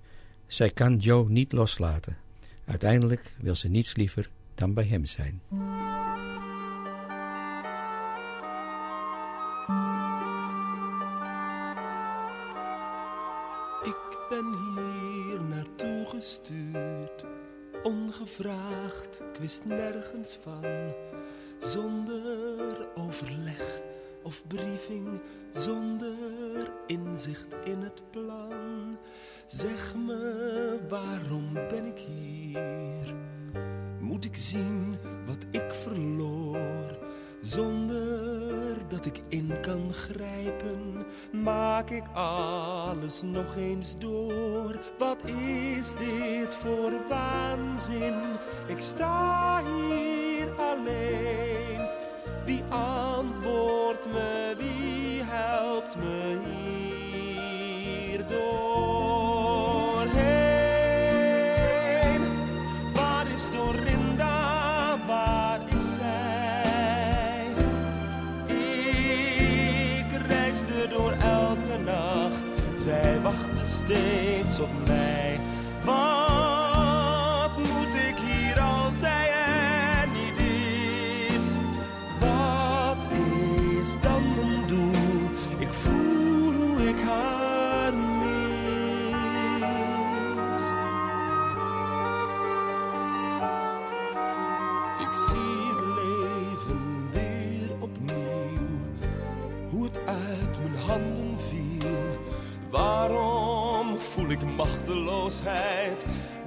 Zij 0.46 0.70
kan 0.70 0.96
Joe 0.96 1.28
niet 1.28 1.52
loslaten. 1.52 2.16
Uiteindelijk 2.64 3.34
wil 3.38 3.54
ze 3.54 3.68
niets 3.68 3.96
liever 3.96 4.30
dan 4.54 4.74
bij 4.74 4.84
hem 4.84 5.06
zijn. 5.06 5.40
Ongevraagd, 17.82 19.20
ik 19.32 19.40
wist 19.40 19.64
nergens 19.64 20.38
van. 20.42 20.64
Zonder 21.58 22.88
overleg 22.94 23.80
of 24.22 24.46
briefing, 24.46 25.20
zonder 25.54 26.72
inzicht 26.86 27.54
in 27.64 27.82
het 27.82 28.02
plan. 28.10 28.98
Zeg 29.46 29.94
me, 29.94 30.78
waarom 30.88 31.52
ben 31.52 31.86
ik 31.86 31.98
hier? 31.98 33.14
Moet 34.00 34.24
ik 34.24 34.36
zien 34.36 34.96
wat 35.26 35.44
ik 35.50 35.72
verloor? 35.72 36.98
Zonder 37.42 38.49
dat 38.90 39.06
ik 39.06 39.20
in 39.28 39.52
kan 39.60 39.92
grijpen, 39.92 41.06
maak 41.32 41.90
ik 41.90 42.04
alles 42.12 43.22
nog 43.22 43.56
eens 43.56 43.98
door. 43.98 44.80
Wat 44.98 45.24
is 45.24 45.94
dit 45.94 46.54
voor 46.54 46.92
waanzin? 47.08 48.14
Ik 48.66 48.80
sta 48.80 49.62
hier 49.64 50.09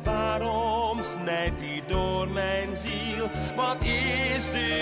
Waarom 0.04 1.04
snijdt 1.04 1.60
die 1.60 1.84
door 1.88 2.28
mijn 2.30 2.76
ziel? 2.76 3.30
Wat 3.56 3.78
is 3.82 4.52
dit 4.52 4.73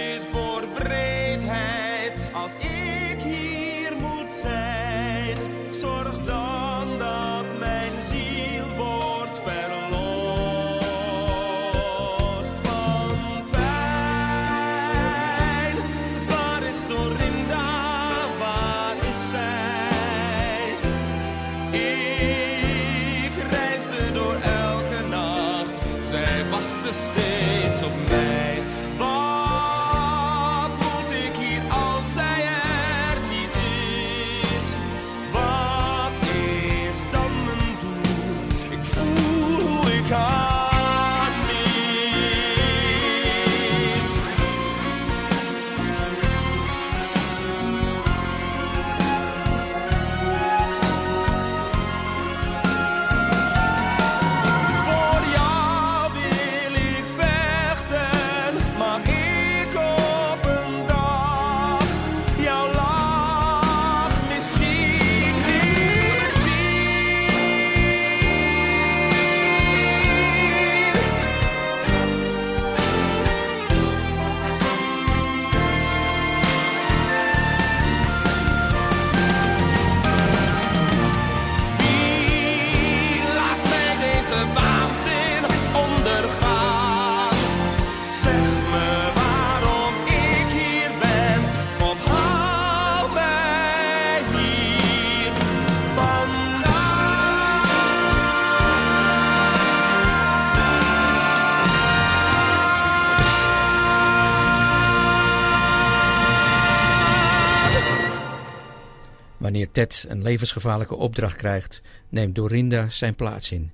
Ted 109.82 110.06
een 110.08 110.22
levensgevaarlijke 110.22 110.96
opdracht 110.96 111.36
krijgt, 111.36 111.82
neemt 112.10 112.36
Dorinda 112.36 112.90
zijn 112.90 113.16
plaats 113.16 113.52
in. 113.52 113.72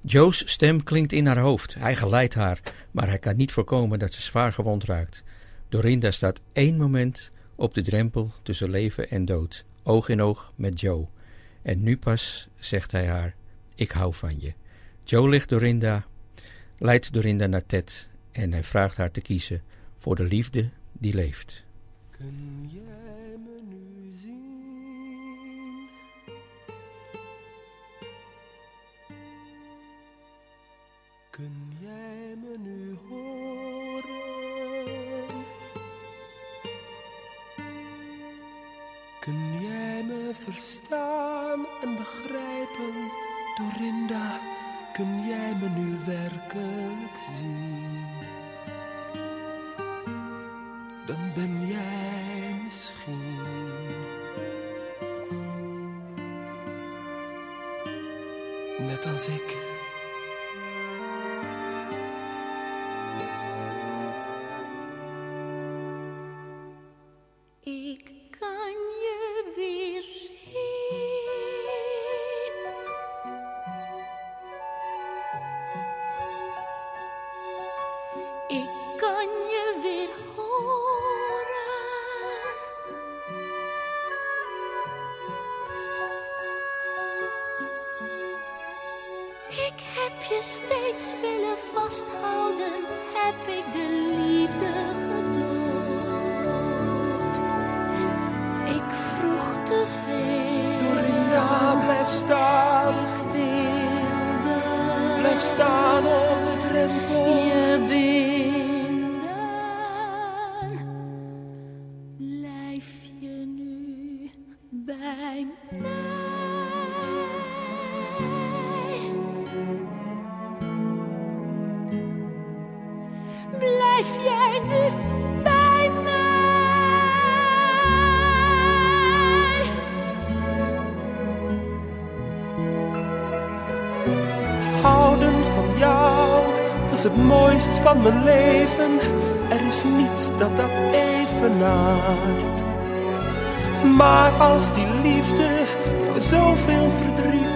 Joe's 0.00 0.42
stem 0.52 0.84
klinkt 0.84 1.12
in 1.12 1.26
haar 1.26 1.38
hoofd. 1.38 1.74
Hij 1.74 1.96
geleidt 1.96 2.34
haar, 2.34 2.60
maar 2.90 3.08
hij 3.08 3.18
kan 3.18 3.36
niet 3.36 3.52
voorkomen 3.52 3.98
dat 3.98 4.12
ze 4.12 4.20
zwaar 4.20 4.52
gewond 4.52 4.84
raakt. 4.84 5.22
Dorinda 5.68 6.10
staat 6.10 6.40
één 6.52 6.76
moment 6.76 7.30
op 7.54 7.74
de 7.74 7.82
drempel 7.82 8.32
tussen 8.42 8.70
leven 8.70 9.10
en 9.10 9.24
dood, 9.24 9.64
oog 9.82 10.08
in 10.08 10.22
oog 10.22 10.52
met 10.56 10.80
Joe. 10.80 11.06
En 11.62 11.82
nu 11.82 11.96
pas 11.96 12.48
zegt 12.58 12.92
hij 12.92 13.06
haar: 13.06 13.34
Ik 13.74 13.90
hou 13.90 14.14
van 14.14 14.40
je. 14.40 14.52
Joe 15.04 15.28
ligt 15.28 15.48
Dorinda, 15.48 16.06
leidt 16.78 17.12
Dorinda 17.12 17.46
naar 17.46 17.66
Ted 17.66 18.08
en 18.32 18.52
hij 18.52 18.64
vraagt 18.64 18.96
haar 18.96 19.10
te 19.10 19.20
kiezen 19.20 19.62
voor 19.98 20.16
de 20.16 20.24
liefde 20.24 20.68
die 20.92 21.14
leeft. 21.14 21.62
Kun 22.10 22.70
jij 22.72 22.87
Kun 39.28 39.60
jij 39.60 40.02
me 40.04 40.30
verstaan 40.44 41.66
en 41.82 41.96
begrijpen, 41.96 43.10
Dorinda? 43.56 44.40
Kun 44.92 45.26
jij 45.26 45.54
me 45.60 45.68
nu 45.68 45.98
werkelijk 46.06 47.16
zien? 47.38 48.00
Dan 51.06 51.32
ben 51.34 51.66
jij 51.66 52.60
misschien. 52.64 53.36
Net 58.78 59.06
als 59.06 59.26
ik. 59.26 59.67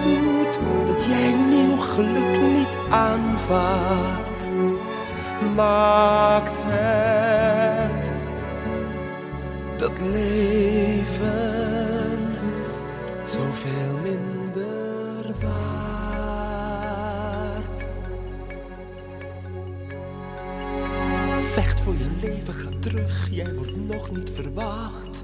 Doet, 0.03 0.59
dat 0.87 1.05
jij 1.05 1.33
nieuw 1.33 1.77
geluk 1.77 2.41
niet 2.53 2.75
aanvaardt, 2.89 4.47
maakt 5.55 6.57
het 6.61 8.13
dat 9.77 9.99
leven 9.99 11.33
zoveel 13.25 13.97
minder 14.03 15.33
waard. 15.41 15.73
Vecht 21.53 21.81
voor 21.81 21.93
je 21.93 22.09
leven, 22.21 22.53
ga 22.53 22.69
terug, 22.79 23.27
jij 23.31 23.53
wordt 23.53 23.87
nog 23.87 24.11
niet 24.11 24.31
verwacht. 24.35 25.23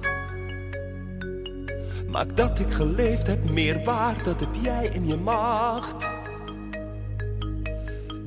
Maak 2.11 2.35
dat 2.37 2.59
ik 2.59 2.71
geleefd 2.71 3.27
heb 3.27 3.49
meer 3.49 3.83
waard, 3.83 4.23
dat 4.23 4.39
heb 4.39 4.49
jij 4.61 4.89
in 4.93 5.07
je 5.07 5.15
macht. 5.15 6.07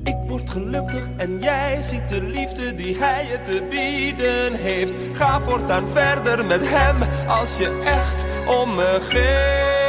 Ik 0.03 0.15
word 0.27 0.49
gelukkig 0.49 1.03
en 1.17 1.39
jij 1.39 1.81
ziet 1.81 2.09
de 2.09 2.21
liefde 2.21 2.75
die 2.75 2.97
hij 2.97 3.27
je 3.27 3.41
te 3.41 3.67
bieden 3.69 4.53
heeft. 4.53 4.93
Ga 5.13 5.41
voortaan 5.41 5.87
verder 5.87 6.45
met 6.45 6.61
hem 6.63 7.27
als 7.27 7.57
je 7.57 7.81
echt 7.85 8.25
om 8.47 8.75
me 8.75 8.99
geeft. 9.01 9.83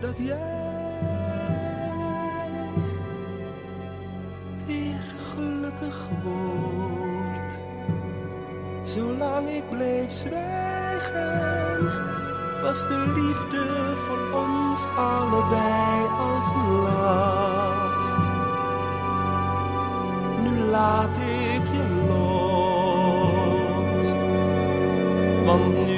Dat 0.00 0.16
jij 0.16 0.36
weer 4.66 5.00
gelukkig 5.34 6.08
wordt. 6.22 7.58
Zolang 8.82 9.48
ik 9.48 9.68
bleef 9.70 10.12
zwijgen, 10.12 11.82
was 12.62 12.86
de 12.88 13.12
liefde 13.16 13.94
voor 14.06 14.40
ons 14.40 14.86
allebei 14.96 16.06
als 16.18 16.50
een 16.50 16.80
last. 16.82 18.28
Nu 20.42 20.58
laat 20.70 21.16
ik 21.16 21.66
je 21.72 21.84
los, 22.08 22.86
want 25.44 25.86
nu 25.86 25.97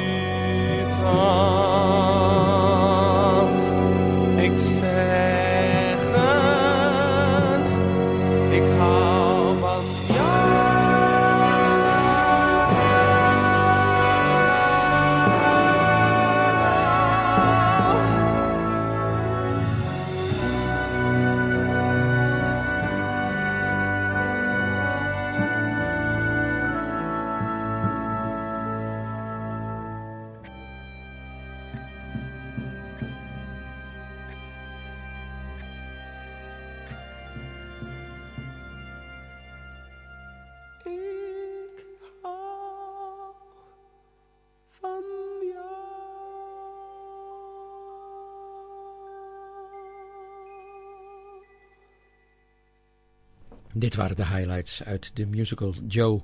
Dit 53.75 53.95
waren 53.95 54.17
de 54.17 54.27
highlights 54.27 54.85
uit 54.85 55.11
de 55.15 55.27
musical 55.27 55.75
Joe. 55.89 56.21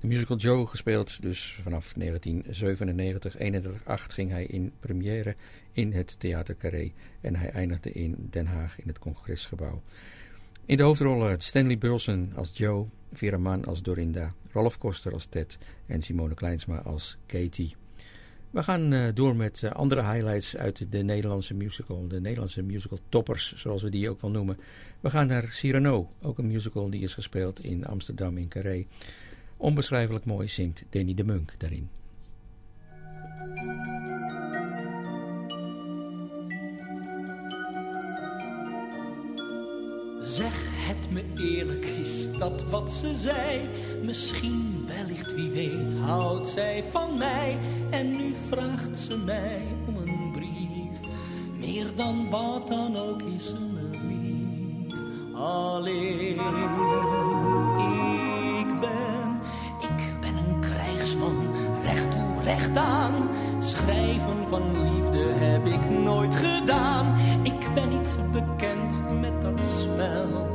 De 0.00 0.06
musical 0.06 0.36
Joe 0.36 0.66
gespeeld 0.66 1.22
dus 1.22 1.60
vanaf 1.62 1.92
1997. 1.92 3.36
31 3.38 4.14
ging 4.14 4.30
hij 4.30 4.44
in 4.44 4.72
première 4.80 5.36
in 5.72 5.92
het 5.92 6.20
Theater 6.20 6.56
Carré 6.56 6.92
en 7.20 7.36
hij 7.36 7.50
eindigde 7.50 7.92
in 7.92 8.28
Den 8.30 8.46
Haag 8.46 8.80
in 8.80 8.88
het 8.88 8.98
Congresgebouw. 8.98 9.82
In 10.66 10.76
de 10.76 10.82
hoofdrollen 10.82 11.40
Stanley 11.40 11.78
Burleson 11.78 12.32
als 12.34 12.58
Joe, 12.58 12.86
Vera 13.12 13.38
Mann 13.38 13.64
als 13.64 13.82
Dorinda, 13.82 14.34
Rolf 14.52 14.78
Koster 14.78 15.12
als 15.12 15.26
Ted 15.26 15.58
en 15.86 16.02
Simone 16.02 16.34
Kleinsma 16.34 16.78
als 16.78 17.16
Katie. 17.26 17.76
We 18.50 18.62
gaan 18.62 18.92
uh, 18.92 19.08
door 19.14 19.36
met 19.36 19.62
uh, 19.64 19.70
andere 19.70 20.02
highlights 20.02 20.56
uit 20.56 20.92
de 20.92 21.02
Nederlandse 21.02 21.54
musical. 21.54 22.08
De 22.08 22.20
Nederlandse 22.20 22.62
musical 22.62 22.98
toppers, 23.08 23.54
zoals 23.56 23.82
we 23.82 23.90
die 23.90 24.10
ook 24.10 24.20
wel 24.20 24.30
noemen. 24.30 24.58
We 25.00 25.10
gaan 25.10 25.26
naar 25.26 25.46
Cyrano, 25.48 26.10
ook 26.22 26.38
een 26.38 26.46
musical 26.46 26.90
die 26.90 27.02
is 27.02 27.14
gespeeld 27.14 27.64
in 27.64 27.86
Amsterdam 27.86 28.38
in 28.38 28.48
Carré. 28.48 28.86
Onbeschrijfelijk 29.56 30.24
mooi 30.24 30.48
zingt 30.48 30.84
Danny 30.90 31.14
de 31.14 31.24
Munk 31.24 31.54
daarin. 31.58 31.88
Zeg 40.38 40.64
het 40.64 41.10
me 41.10 41.24
eerlijk, 41.36 41.84
is 41.84 42.32
dat 42.38 42.64
wat 42.70 42.92
ze 42.92 43.16
zei? 43.16 43.68
Misschien, 44.02 44.86
wellicht, 44.86 45.34
wie 45.34 45.50
weet, 45.50 45.94
houdt 45.94 46.48
zij 46.48 46.84
van 46.90 47.18
mij. 47.18 47.58
En 47.90 48.16
nu 48.16 48.34
vraagt 48.48 48.98
ze 48.98 49.16
mij 49.16 49.62
om 49.86 49.96
een 49.96 50.32
brief. 50.32 51.10
Meer 51.58 51.86
dan 51.94 52.30
wat 52.30 52.68
dan 52.68 52.96
ook 52.96 53.22
is 53.22 53.46
ze 53.46 53.60
me 53.72 53.90
lief. 54.08 54.96
Alleen 55.34 56.38
ik 58.58 58.80
ben, 58.80 59.40
ik 59.80 60.20
ben 60.20 60.36
een 60.36 60.60
krijgsman, 60.60 61.36
recht 61.82 62.10
toe, 62.10 62.42
recht 62.42 62.76
aan. 62.76 63.28
Schrijven 63.58 64.48
van 64.48 64.62
liefde 64.82 65.18
heb 65.18 65.66
ik 65.66 65.90
nooit 65.90 66.34
gedaan. 66.34 67.17
Spel. 69.98 70.50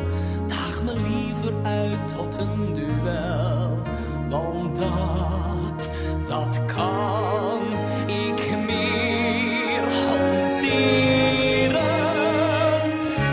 Daag 0.48 0.84
me 0.84 0.94
liever 0.94 1.54
uit 1.64 2.08
tot 2.16 2.38
een 2.42 2.74
duel. 2.74 3.78
Want 4.30 4.76
dat, 4.76 5.90
dat 6.28 6.66
kan 6.66 7.62
ik 8.08 8.58
meer 8.66 9.84
hanteren. 10.08 10.62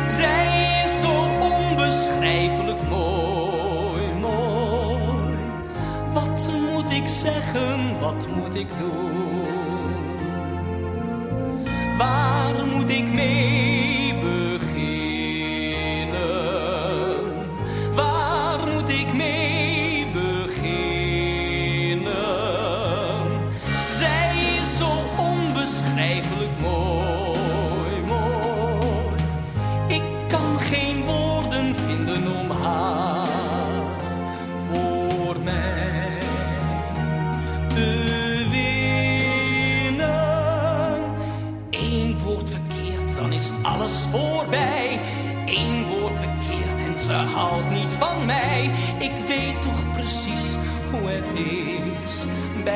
Zij 0.08 0.82
is 0.84 1.00
zo 1.00 1.28
onbeschrijfelijk 1.40 2.88
mooi, 2.88 4.02
mooi. 4.20 5.36
Wat 6.12 6.48
moet 6.60 6.90
ik 6.92 7.08
zeggen, 7.08 8.00
wat 8.00 8.28
moet 8.36 8.54
ik 8.54 8.68
doen? 8.78 8.98
Waar 11.96 12.66
moet 12.66 12.90
ik 12.90 13.12
mee 13.12 13.89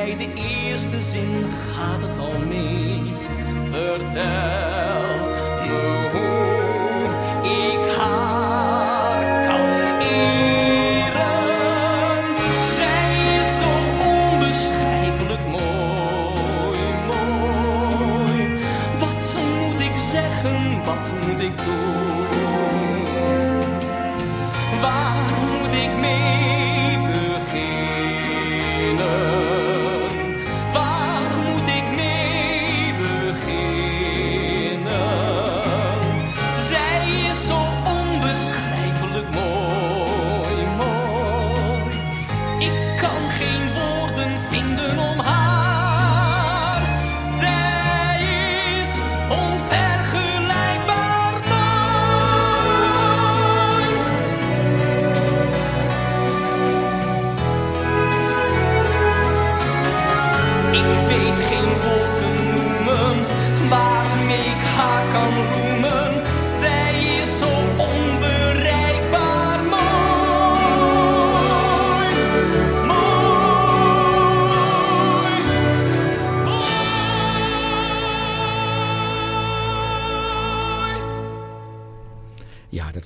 Bij 0.04 0.16
de 0.16 0.32
eerste 0.34 1.00
zin 1.00 1.44
gaat 1.52 2.00
het 2.00 2.18
al 2.18 2.38
mis. 2.38 3.26
Vertel 3.70 4.73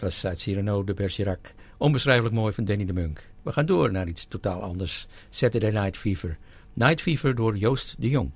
Uit 0.08 0.40
Cyrano 0.40 0.84
de 0.84 0.94
Bergerac. 0.94 1.54
Onbeschrijfelijk 1.76 2.34
mooi 2.34 2.52
van 2.52 2.64
Danny 2.64 2.84
de 2.84 2.92
Munk. 2.92 3.30
We 3.42 3.52
gaan 3.52 3.66
door 3.66 3.92
naar 3.92 4.08
iets 4.08 4.26
totaal 4.26 4.62
anders. 4.62 5.06
Saturday 5.30 5.70
Night 5.70 5.96
Fever. 5.96 6.38
Night 6.72 7.00
Fever 7.00 7.34
door 7.34 7.56
Joost 7.56 7.94
de 7.98 8.08
Jong. 8.08 8.30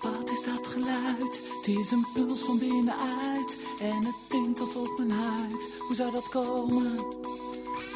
Wat 0.00 0.30
is 0.30 0.42
dat 0.44 0.66
geluid? 0.66 1.40
Het 1.56 1.76
is 1.78 1.90
een 1.90 2.06
puls 2.14 2.44
van 2.44 2.58
binnenuit 2.58 3.56
en 3.80 4.04
het 4.04 4.28
tintelt 4.28 4.76
op 4.76 4.98
mijn 4.98 5.10
huid. 5.10 5.68
Hoe 5.78 5.96
zou 5.96 6.10
dat 6.10 6.28
komen? 6.28 6.96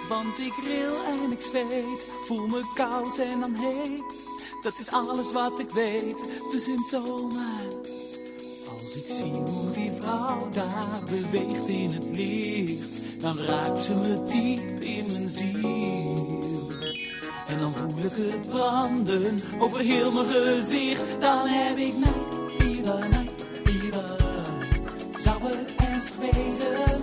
Want 0.08 0.38
ik 0.38 0.54
ril 0.64 1.04
en 1.04 1.32
ik 1.32 1.40
zweet, 1.40 2.06
voel 2.20 2.46
me 2.46 2.72
koud 2.74 3.18
en 3.18 3.40
dan 3.40 3.54
heet. 3.56 4.29
Dat 4.62 4.78
is 4.78 4.90
alles 4.90 5.32
wat 5.32 5.58
ik 5.58 5.70
weet, 5.70 6.18
de 6.50 6.60
symptomen. 6.60 7.68
Als 8.72 8.94
ik 8.94 9.04
zie 9.06 9.32
hoe 9.32 9.70
die 9.72 9.90
vrouw 9.98 10.48
daar 10.48 11.00
beweegt 11.04 11.68
in 11.68 11.90
het 11.90 12.16
licht, 12.16 13.20
dan 13.20 13.38
raakt 13.38 13.82
ze 13.82 13.94
me 13.94 14.24
diep 14.24 14.80
in 14.80 15.06
mijn 15.12 15.30
ziel. 15.30 16.68
En 17.46 17.58
dan 17.58 17.72
voel 17.74 17.98
ik 17.98 18.32
het 18.32 18.48
branden 18.48 19.40
over 19.58 19.80
heel 19.80 20.12
mijn 20.12 20.26
gezicht. 20.26 21.20
Dan 21.20 21.46
heb 21.46 21.78
ik 21.78 21.94
night 21.96 22.58
fever, 22.58 23.08
night 23.08 23.46
fever. 23.64 24.16
Zou 25.16 25.42
het 25.42 25.74
ernstig 25.74 26.16
wezen? 26.16 27.00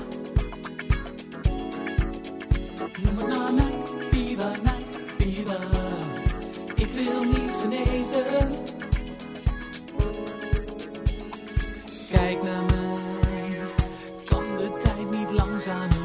Noem 3.03 3.17
het 3.17 3.51
night 3.55 3.76
Kijk 12.11 12.43
naar 12.43 12.63
mij, 12.63 13.59
kan 14.25 14.55
de 14.55 14.77
tijd 14.83 15.09
niet 15.11 15.31
langzamer 15.31 15.96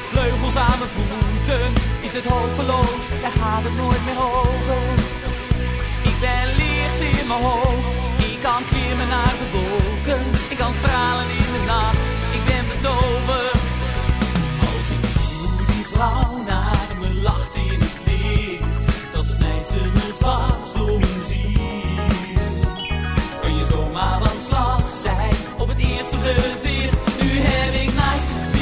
vleugels 0.00 0.56
aan 0.56 0.78
mijn 0.78 0.90
voeten, 0.90 1.72
is 2.00 2.12
het 2.12 2.24
hopeloos, 2.24 3.04
daar 3.22 3.30
gaat 3.30 3.64
het 3.64 3.76
nooit 3.76 4.04
meer 4.04 4.20
over. 4.22 4.82
Ik 6.02 6.16
ben 6.20 6.46
licht 6.56 7.00
in 7.20 7.26
mijn 7.26 7.42
hoofd, 7.42 7.94
ik 8.18 8.38
kan 8.42 8.64
klimmen 8.64 9.08
naar 9.08 9.34
de 9.40 9.48
wolken, 9.52 10.22
ik 10.48 10.56
kan 10.56 10.72
stralen 10.72 11.28
in 11.30 11.52
de 11.52 11.62
nacht, 11.66 12.06
ik 12.32 12.44
ben 12.44 12.64
betoverd. 12.72 13.62
Als 14.60 14.88
ik 14.96 15.04
zie 15.16 15.66
die 15.66 15.86
vrouw 15.92 16.42
naar 16.46 16.86
me 17.00 17.14
lacht 17.22 17.54
in 17.54 17.80
het 17.80 17.98
licht, 18.04 19.12
dan 19.12 19.24
snijdt 19.24 19.68
ze 19.68 19.80
me 19.94 20.12
dwars 20.18 20.72
door 20.74 20.98
mijn 20.98 21.22
ziel. 21.26 21.62
Kun 23.40 23.56
je 23.56 23.66
zomaar 23.66 24.22
van 24.22 24.42
slag 24.46 24.82
zijn 25.02 25.34
op 25.58 25.68
het 25.68 25.78
eerste 25.78 26.18
gezicht. 26.18 27.22
Nu 27.22 27.28
heb 27.38 27.74
ik 27.74 27.92
night, 27.94 28.53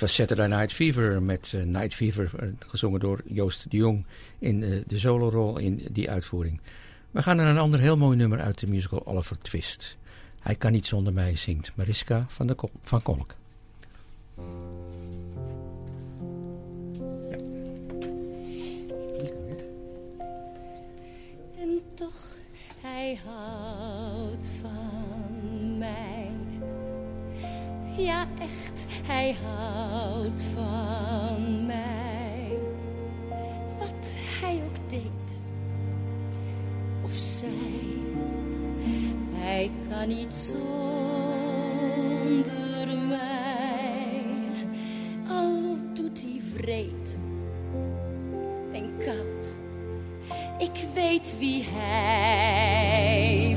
Dat 0.00 0.08
was 0.08 0.18
Saturday 0.18 0.46
Night 0.48 0.72
Fever 0.72 1.22
met 1.22 1.52
eh, 1.54 1.62
Night 1.62 1.94
Fever, 1.94 2.30
eh, 2.38 2.48
gezongen 2.58 3.00
door 3.00 3.20
Joost 3.26 3.70
de 3.70 3.76
Jong 3.76 4.04
in 4.38 4.62
eh, 4.62 4.82
de 4.86 4.98
solorol 4.98 5.58
in 5.58 5.86
die 5.92 6.10
uitvoering. 6.10 6.60
We 7.10 7.22
gaan 7.22 7.36
naar 7.36 7.46
een 7.46 7.58
ander 7.58 7.80
heel 7.80 7.96
mooi 7.96 8.16
nummer 8.16 8.40
uit 8.40 8.58
de 8.58 8.66
musical 8.66 9.06
Oliver 9.06 9.38
Twist. 9.38 9.96
Hij 10.38 10.54
kan 10.54 10.72
niet 10.72 10.86
zonder 10.86 11.12
mij, 11.12 11.36
zingt 11.36 11.72
Mariska 11.74 12.24
van, 12.28 12.46
de 12.46 12.56
van 12.82 13.02
Kolk. 13.02 13.34
En 21.58 21.80
toch, 21.94 22.36
hij 22.80 23.18
houdt 23.24 23.79
Ja, 28.04 28.26
echt, 28.38 28.86
hij 29.06 29.36
houdt 29.44 30.42
van 30.54 31.66
mij. 31.66 32.58
Wat 33.78 34.12
hij 34.40 34.62
ook 34.64 34.90
deed, 34.90 35.42
of 37.02 37.10
zij, 37.14 37.48
hij 39.32 39.70
kan 39.88 40.08
niet 40.08 40.34
zonder 40.34 40.58
mij. 42.98 44.24
Al 45.28 45.76
doet 45.94 46.22
hij 46.22 46.40
vreed 46.54 47.18
en 48.72 48.92
koud. 48.98 49.58
Ik 50.58 50.86
weet 50.94 51.34
wie 51.38 51.64
hij 51.64 53.56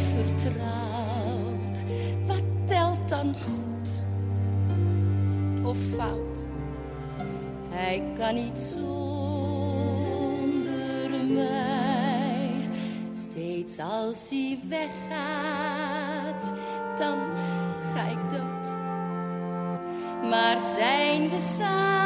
Hij 7.94 8.04
kan 8.18 8.36
niet 8.36 8.60
zonder 8.60 8.86
mij. 11.26 12.68
Steeds 13.14 13.80
als 13.80 14.30
hij 14.30 14.60
weggaat, 14.70 16.54
dan 17.00 17.18
ga 17.94 18.08
ik 18.08 18.30
dood. 18.30 18.72
Maar 20.30 20.60
zijn 20.60 21.30
we 21.30 21.40
samen, 21.40 22.03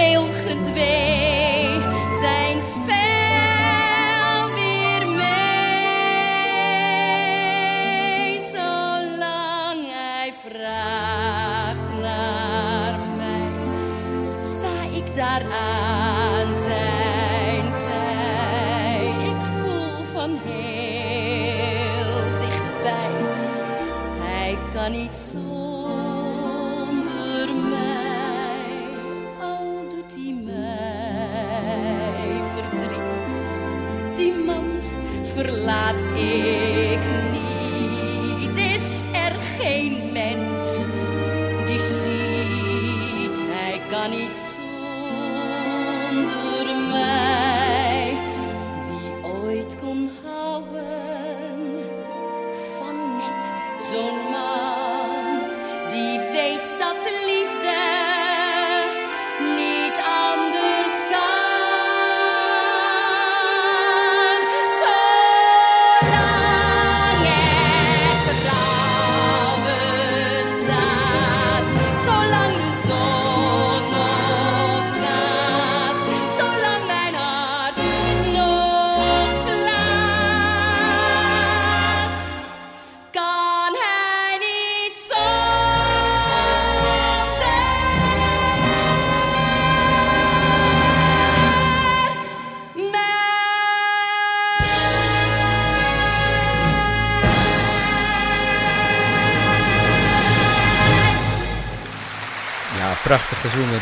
speel 0.00 0.26
gedwee 0.32 1.09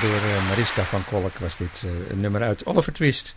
door 0.01 0.11
uh, 0.11 0.49
Mariska 0.49 0.83
van 0.83 1.05
Kolk 1.05 1.39
was 1.39 1.57
dit 1.57 1.83
uh, 1.85 2.11
een 2.11 2.21
nummer 2.21 2.43
uit 2.43 2.67
Oliver 2.67 2.93
Twist. 2.93 3.35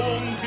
die 0.01 0.38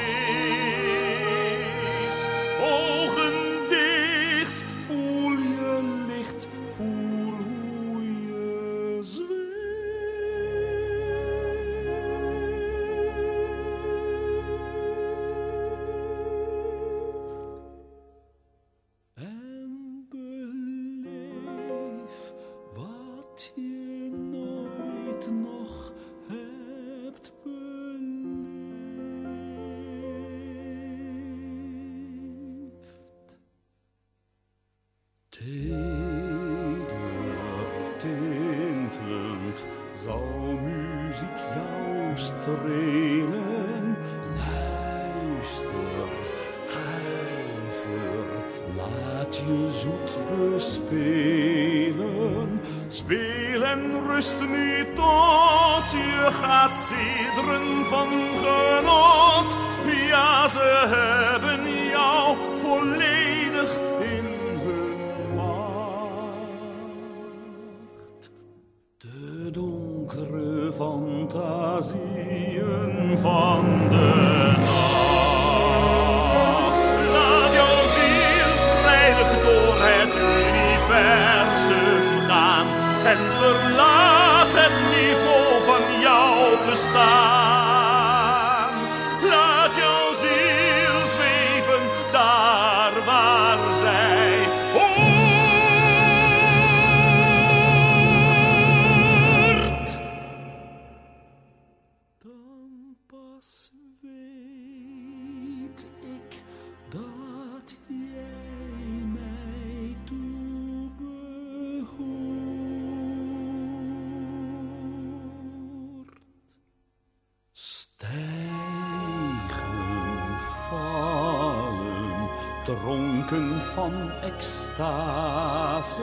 dronken 122.65 123.63
van 123.75 123.93
extase. 124.23 126.01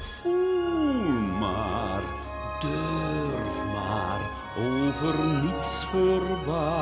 Voel 0.00 0.92
maar, 1.38 2.02
durf 2.60 3.64
maar, 3.72 4.20
over 4.58 5.14
niets 5.42 5.84
verbazen. 5.90 6.78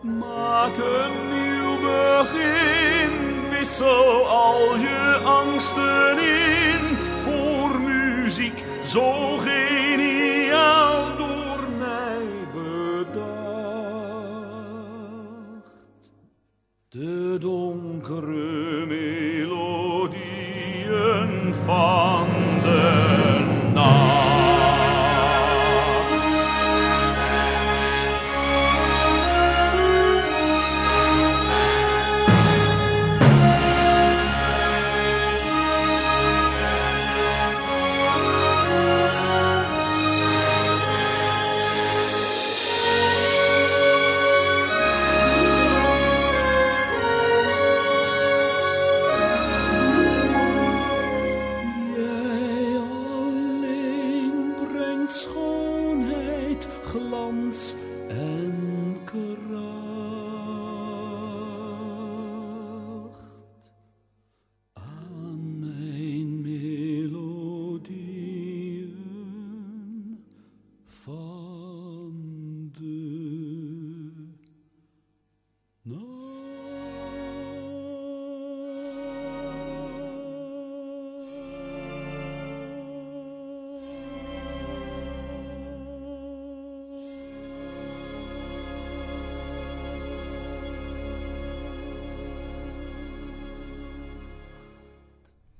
Maak 0.00 0.76
een 0.76 1.28
nieuw 1.30 1.80
begin, 1.80 3.12
wissel 3.50 4.26
al 4.28 4.76
je 4.76 5.20
angsten 5.24 6.18
in 6.18 6.98
voor 7.22 7.80
muziek 7.80 8.64
zo 8.86 9.38
donkere 17.42 18.86
melodieën 18.86 20.14
van 21.66 22.11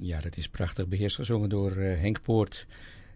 Ja, 0.04 0.20
dat 0.20 0.36
is 0.36 0.48
prachtig 0.48 0.86
beheerst 0.88 1.16
gezongen 1.16 1.48
door 1.48 1.76
eh, 1.76 2.00
Henk 2.00 2.22
Poort. 2.22 2.66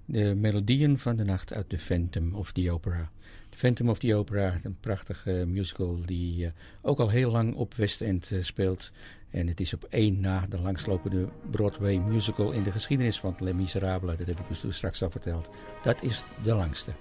De 0.04 0.34
melodieën 0.34 0.98
van 0.98 1.16
de 1.16 1.24
nacht 1.24 1.52
uit 1.52 1.68
The 1.68 1.78
Phantom 1.78 2.34
of 2.34 2.52
the 2.52 2.72
Opera. 2.72 3.10
The 3.48 3.56
Phantom 3.56 3.88
of 3.88 3.98
the 3.98 4.14
Opera, 4.14 4.58
een 4.62 4.76
prachtige 4.80 5.44
musical 5.46 5.98
die 6.04 6.46
eh, 6.46 6.52
ook 6.82 6.98
al 6.98 7.08
heel 7.08 7.30
lang 7.30 7.54
op 7.54 7.74
West 7.74 8.00
End 8.00 8.30
eh, 8.32 8.42
speelt. 8.42 8.90
En 9.30 9.46
het 9.46 9.60
is 9.60 9.74
op 9.74 9.84
één 9.84 10.20
na 10.20 10.46
de 10.48 10.60
langslopende 10.60 11.28
Broadway 11.50 11.96
musical 11.98 12.50
in 12.50 12.62
de 12.62 12.70
geschiedenis 12.70 13.18
van 13.18 13.36
Les 13.38 13.54
Miserables. 13.54 14.18
Dat 14.18 14.26
heb 14.26 14.40
ik 14.40 14.62
u 14.64 14.72
straks 14.72 15.02
al 15.02 15.10
verteld. 15.10 15.50
Dat 15.82 16.02
is 16.02 16.24
de 16.42 16.54
langste. 16.54 16.92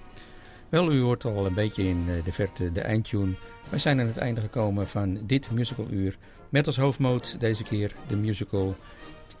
Wel, 0.68 0.92
u 0.92 1.00
hoort 1.00 1.24
al 1.24 1.46
een 1.46 1.54
beetje 1.54 1.88
in 1.88 2.04
eh, 2.08 2.24
de 2.24 2.32
verte 2.32 2.72
de 2.72 2.80
eindtune. 2.80 3.32
Wij 3.70 3.78
zijn 3.78 4.00
aan 4.00 4.06
het 4.06 4.16
einde 4.16 4.40
gekomen 4.40 4.88
van 4.88 5.20
dit 5.26 5.50
musicaluur. 5.50 6.18
Met 6.48 6.66
als 6.66 6.76
hoofdmoot 6.76 7.40
deze 7.40 7.62
keer 7.62 7.94
de 8.08 8.16
musical 8.16 8.76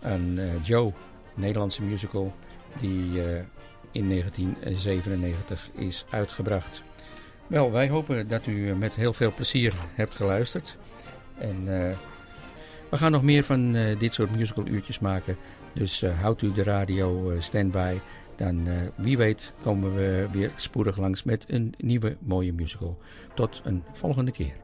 aan 0.06 0.38
eh, 0.38 0.64
Joe, 0.64 0.92
Nederlandse 1.34 1.82
musical, 1.82 2.34
die 2.80 3.22
eh, 3.22 3.42
in 3.90 4.08
1997 4.08 5.70
is 5.74 6.04
uitgebracht. 6.10 6.82
Wel, 7.46 7.72
wij 7.72 7.88
hopen 7.88 8.28
dat 8.28 8.46
u 8.46 8.74
met 8.74 8.94
heel 8.94 9.12
veel 9.12 9.32
plezier 9.32 9.74
hebt 9.94 10.14
geluisterd. 10.14 10.76
En 11.38 11.56
eh, 11.56 11.96
we 12.90 12.96
gaan 12.96 13.12
nog 13.12 13.22
meer 13.22 13.44
van 13.44 13.72
dit 13.98 14.12
soort 14.12 14.36
musical 14.36 14.66
uurtjes 14.66 14.98
maken. 14.98 15.36
Dus 15.76 16.02
eh, 16.02 16.20
houdt 16.20 16.42
u 16.42 16.52
de 16.52 16.62
radio 16.62 17.34
standby. 17.38 17.98
Dan 18.36 18.68
wie 18.94 19.16
weet 19.16 19.52
komen 19.62 19.94
we 19.94 20.28
weer 20.32 20.50
spoedig 20.56 20.96
langs 20.96 21.22
met 21.22 21.44
een 21.48 21.74
nieuwe 21.78 22.16
mooie 22.20 22.52
musical. 22.52 22.98
Tot 23.34 23.60
een 23.64 23.82
volgende 23.92 24.30
keer. 24.30 24.54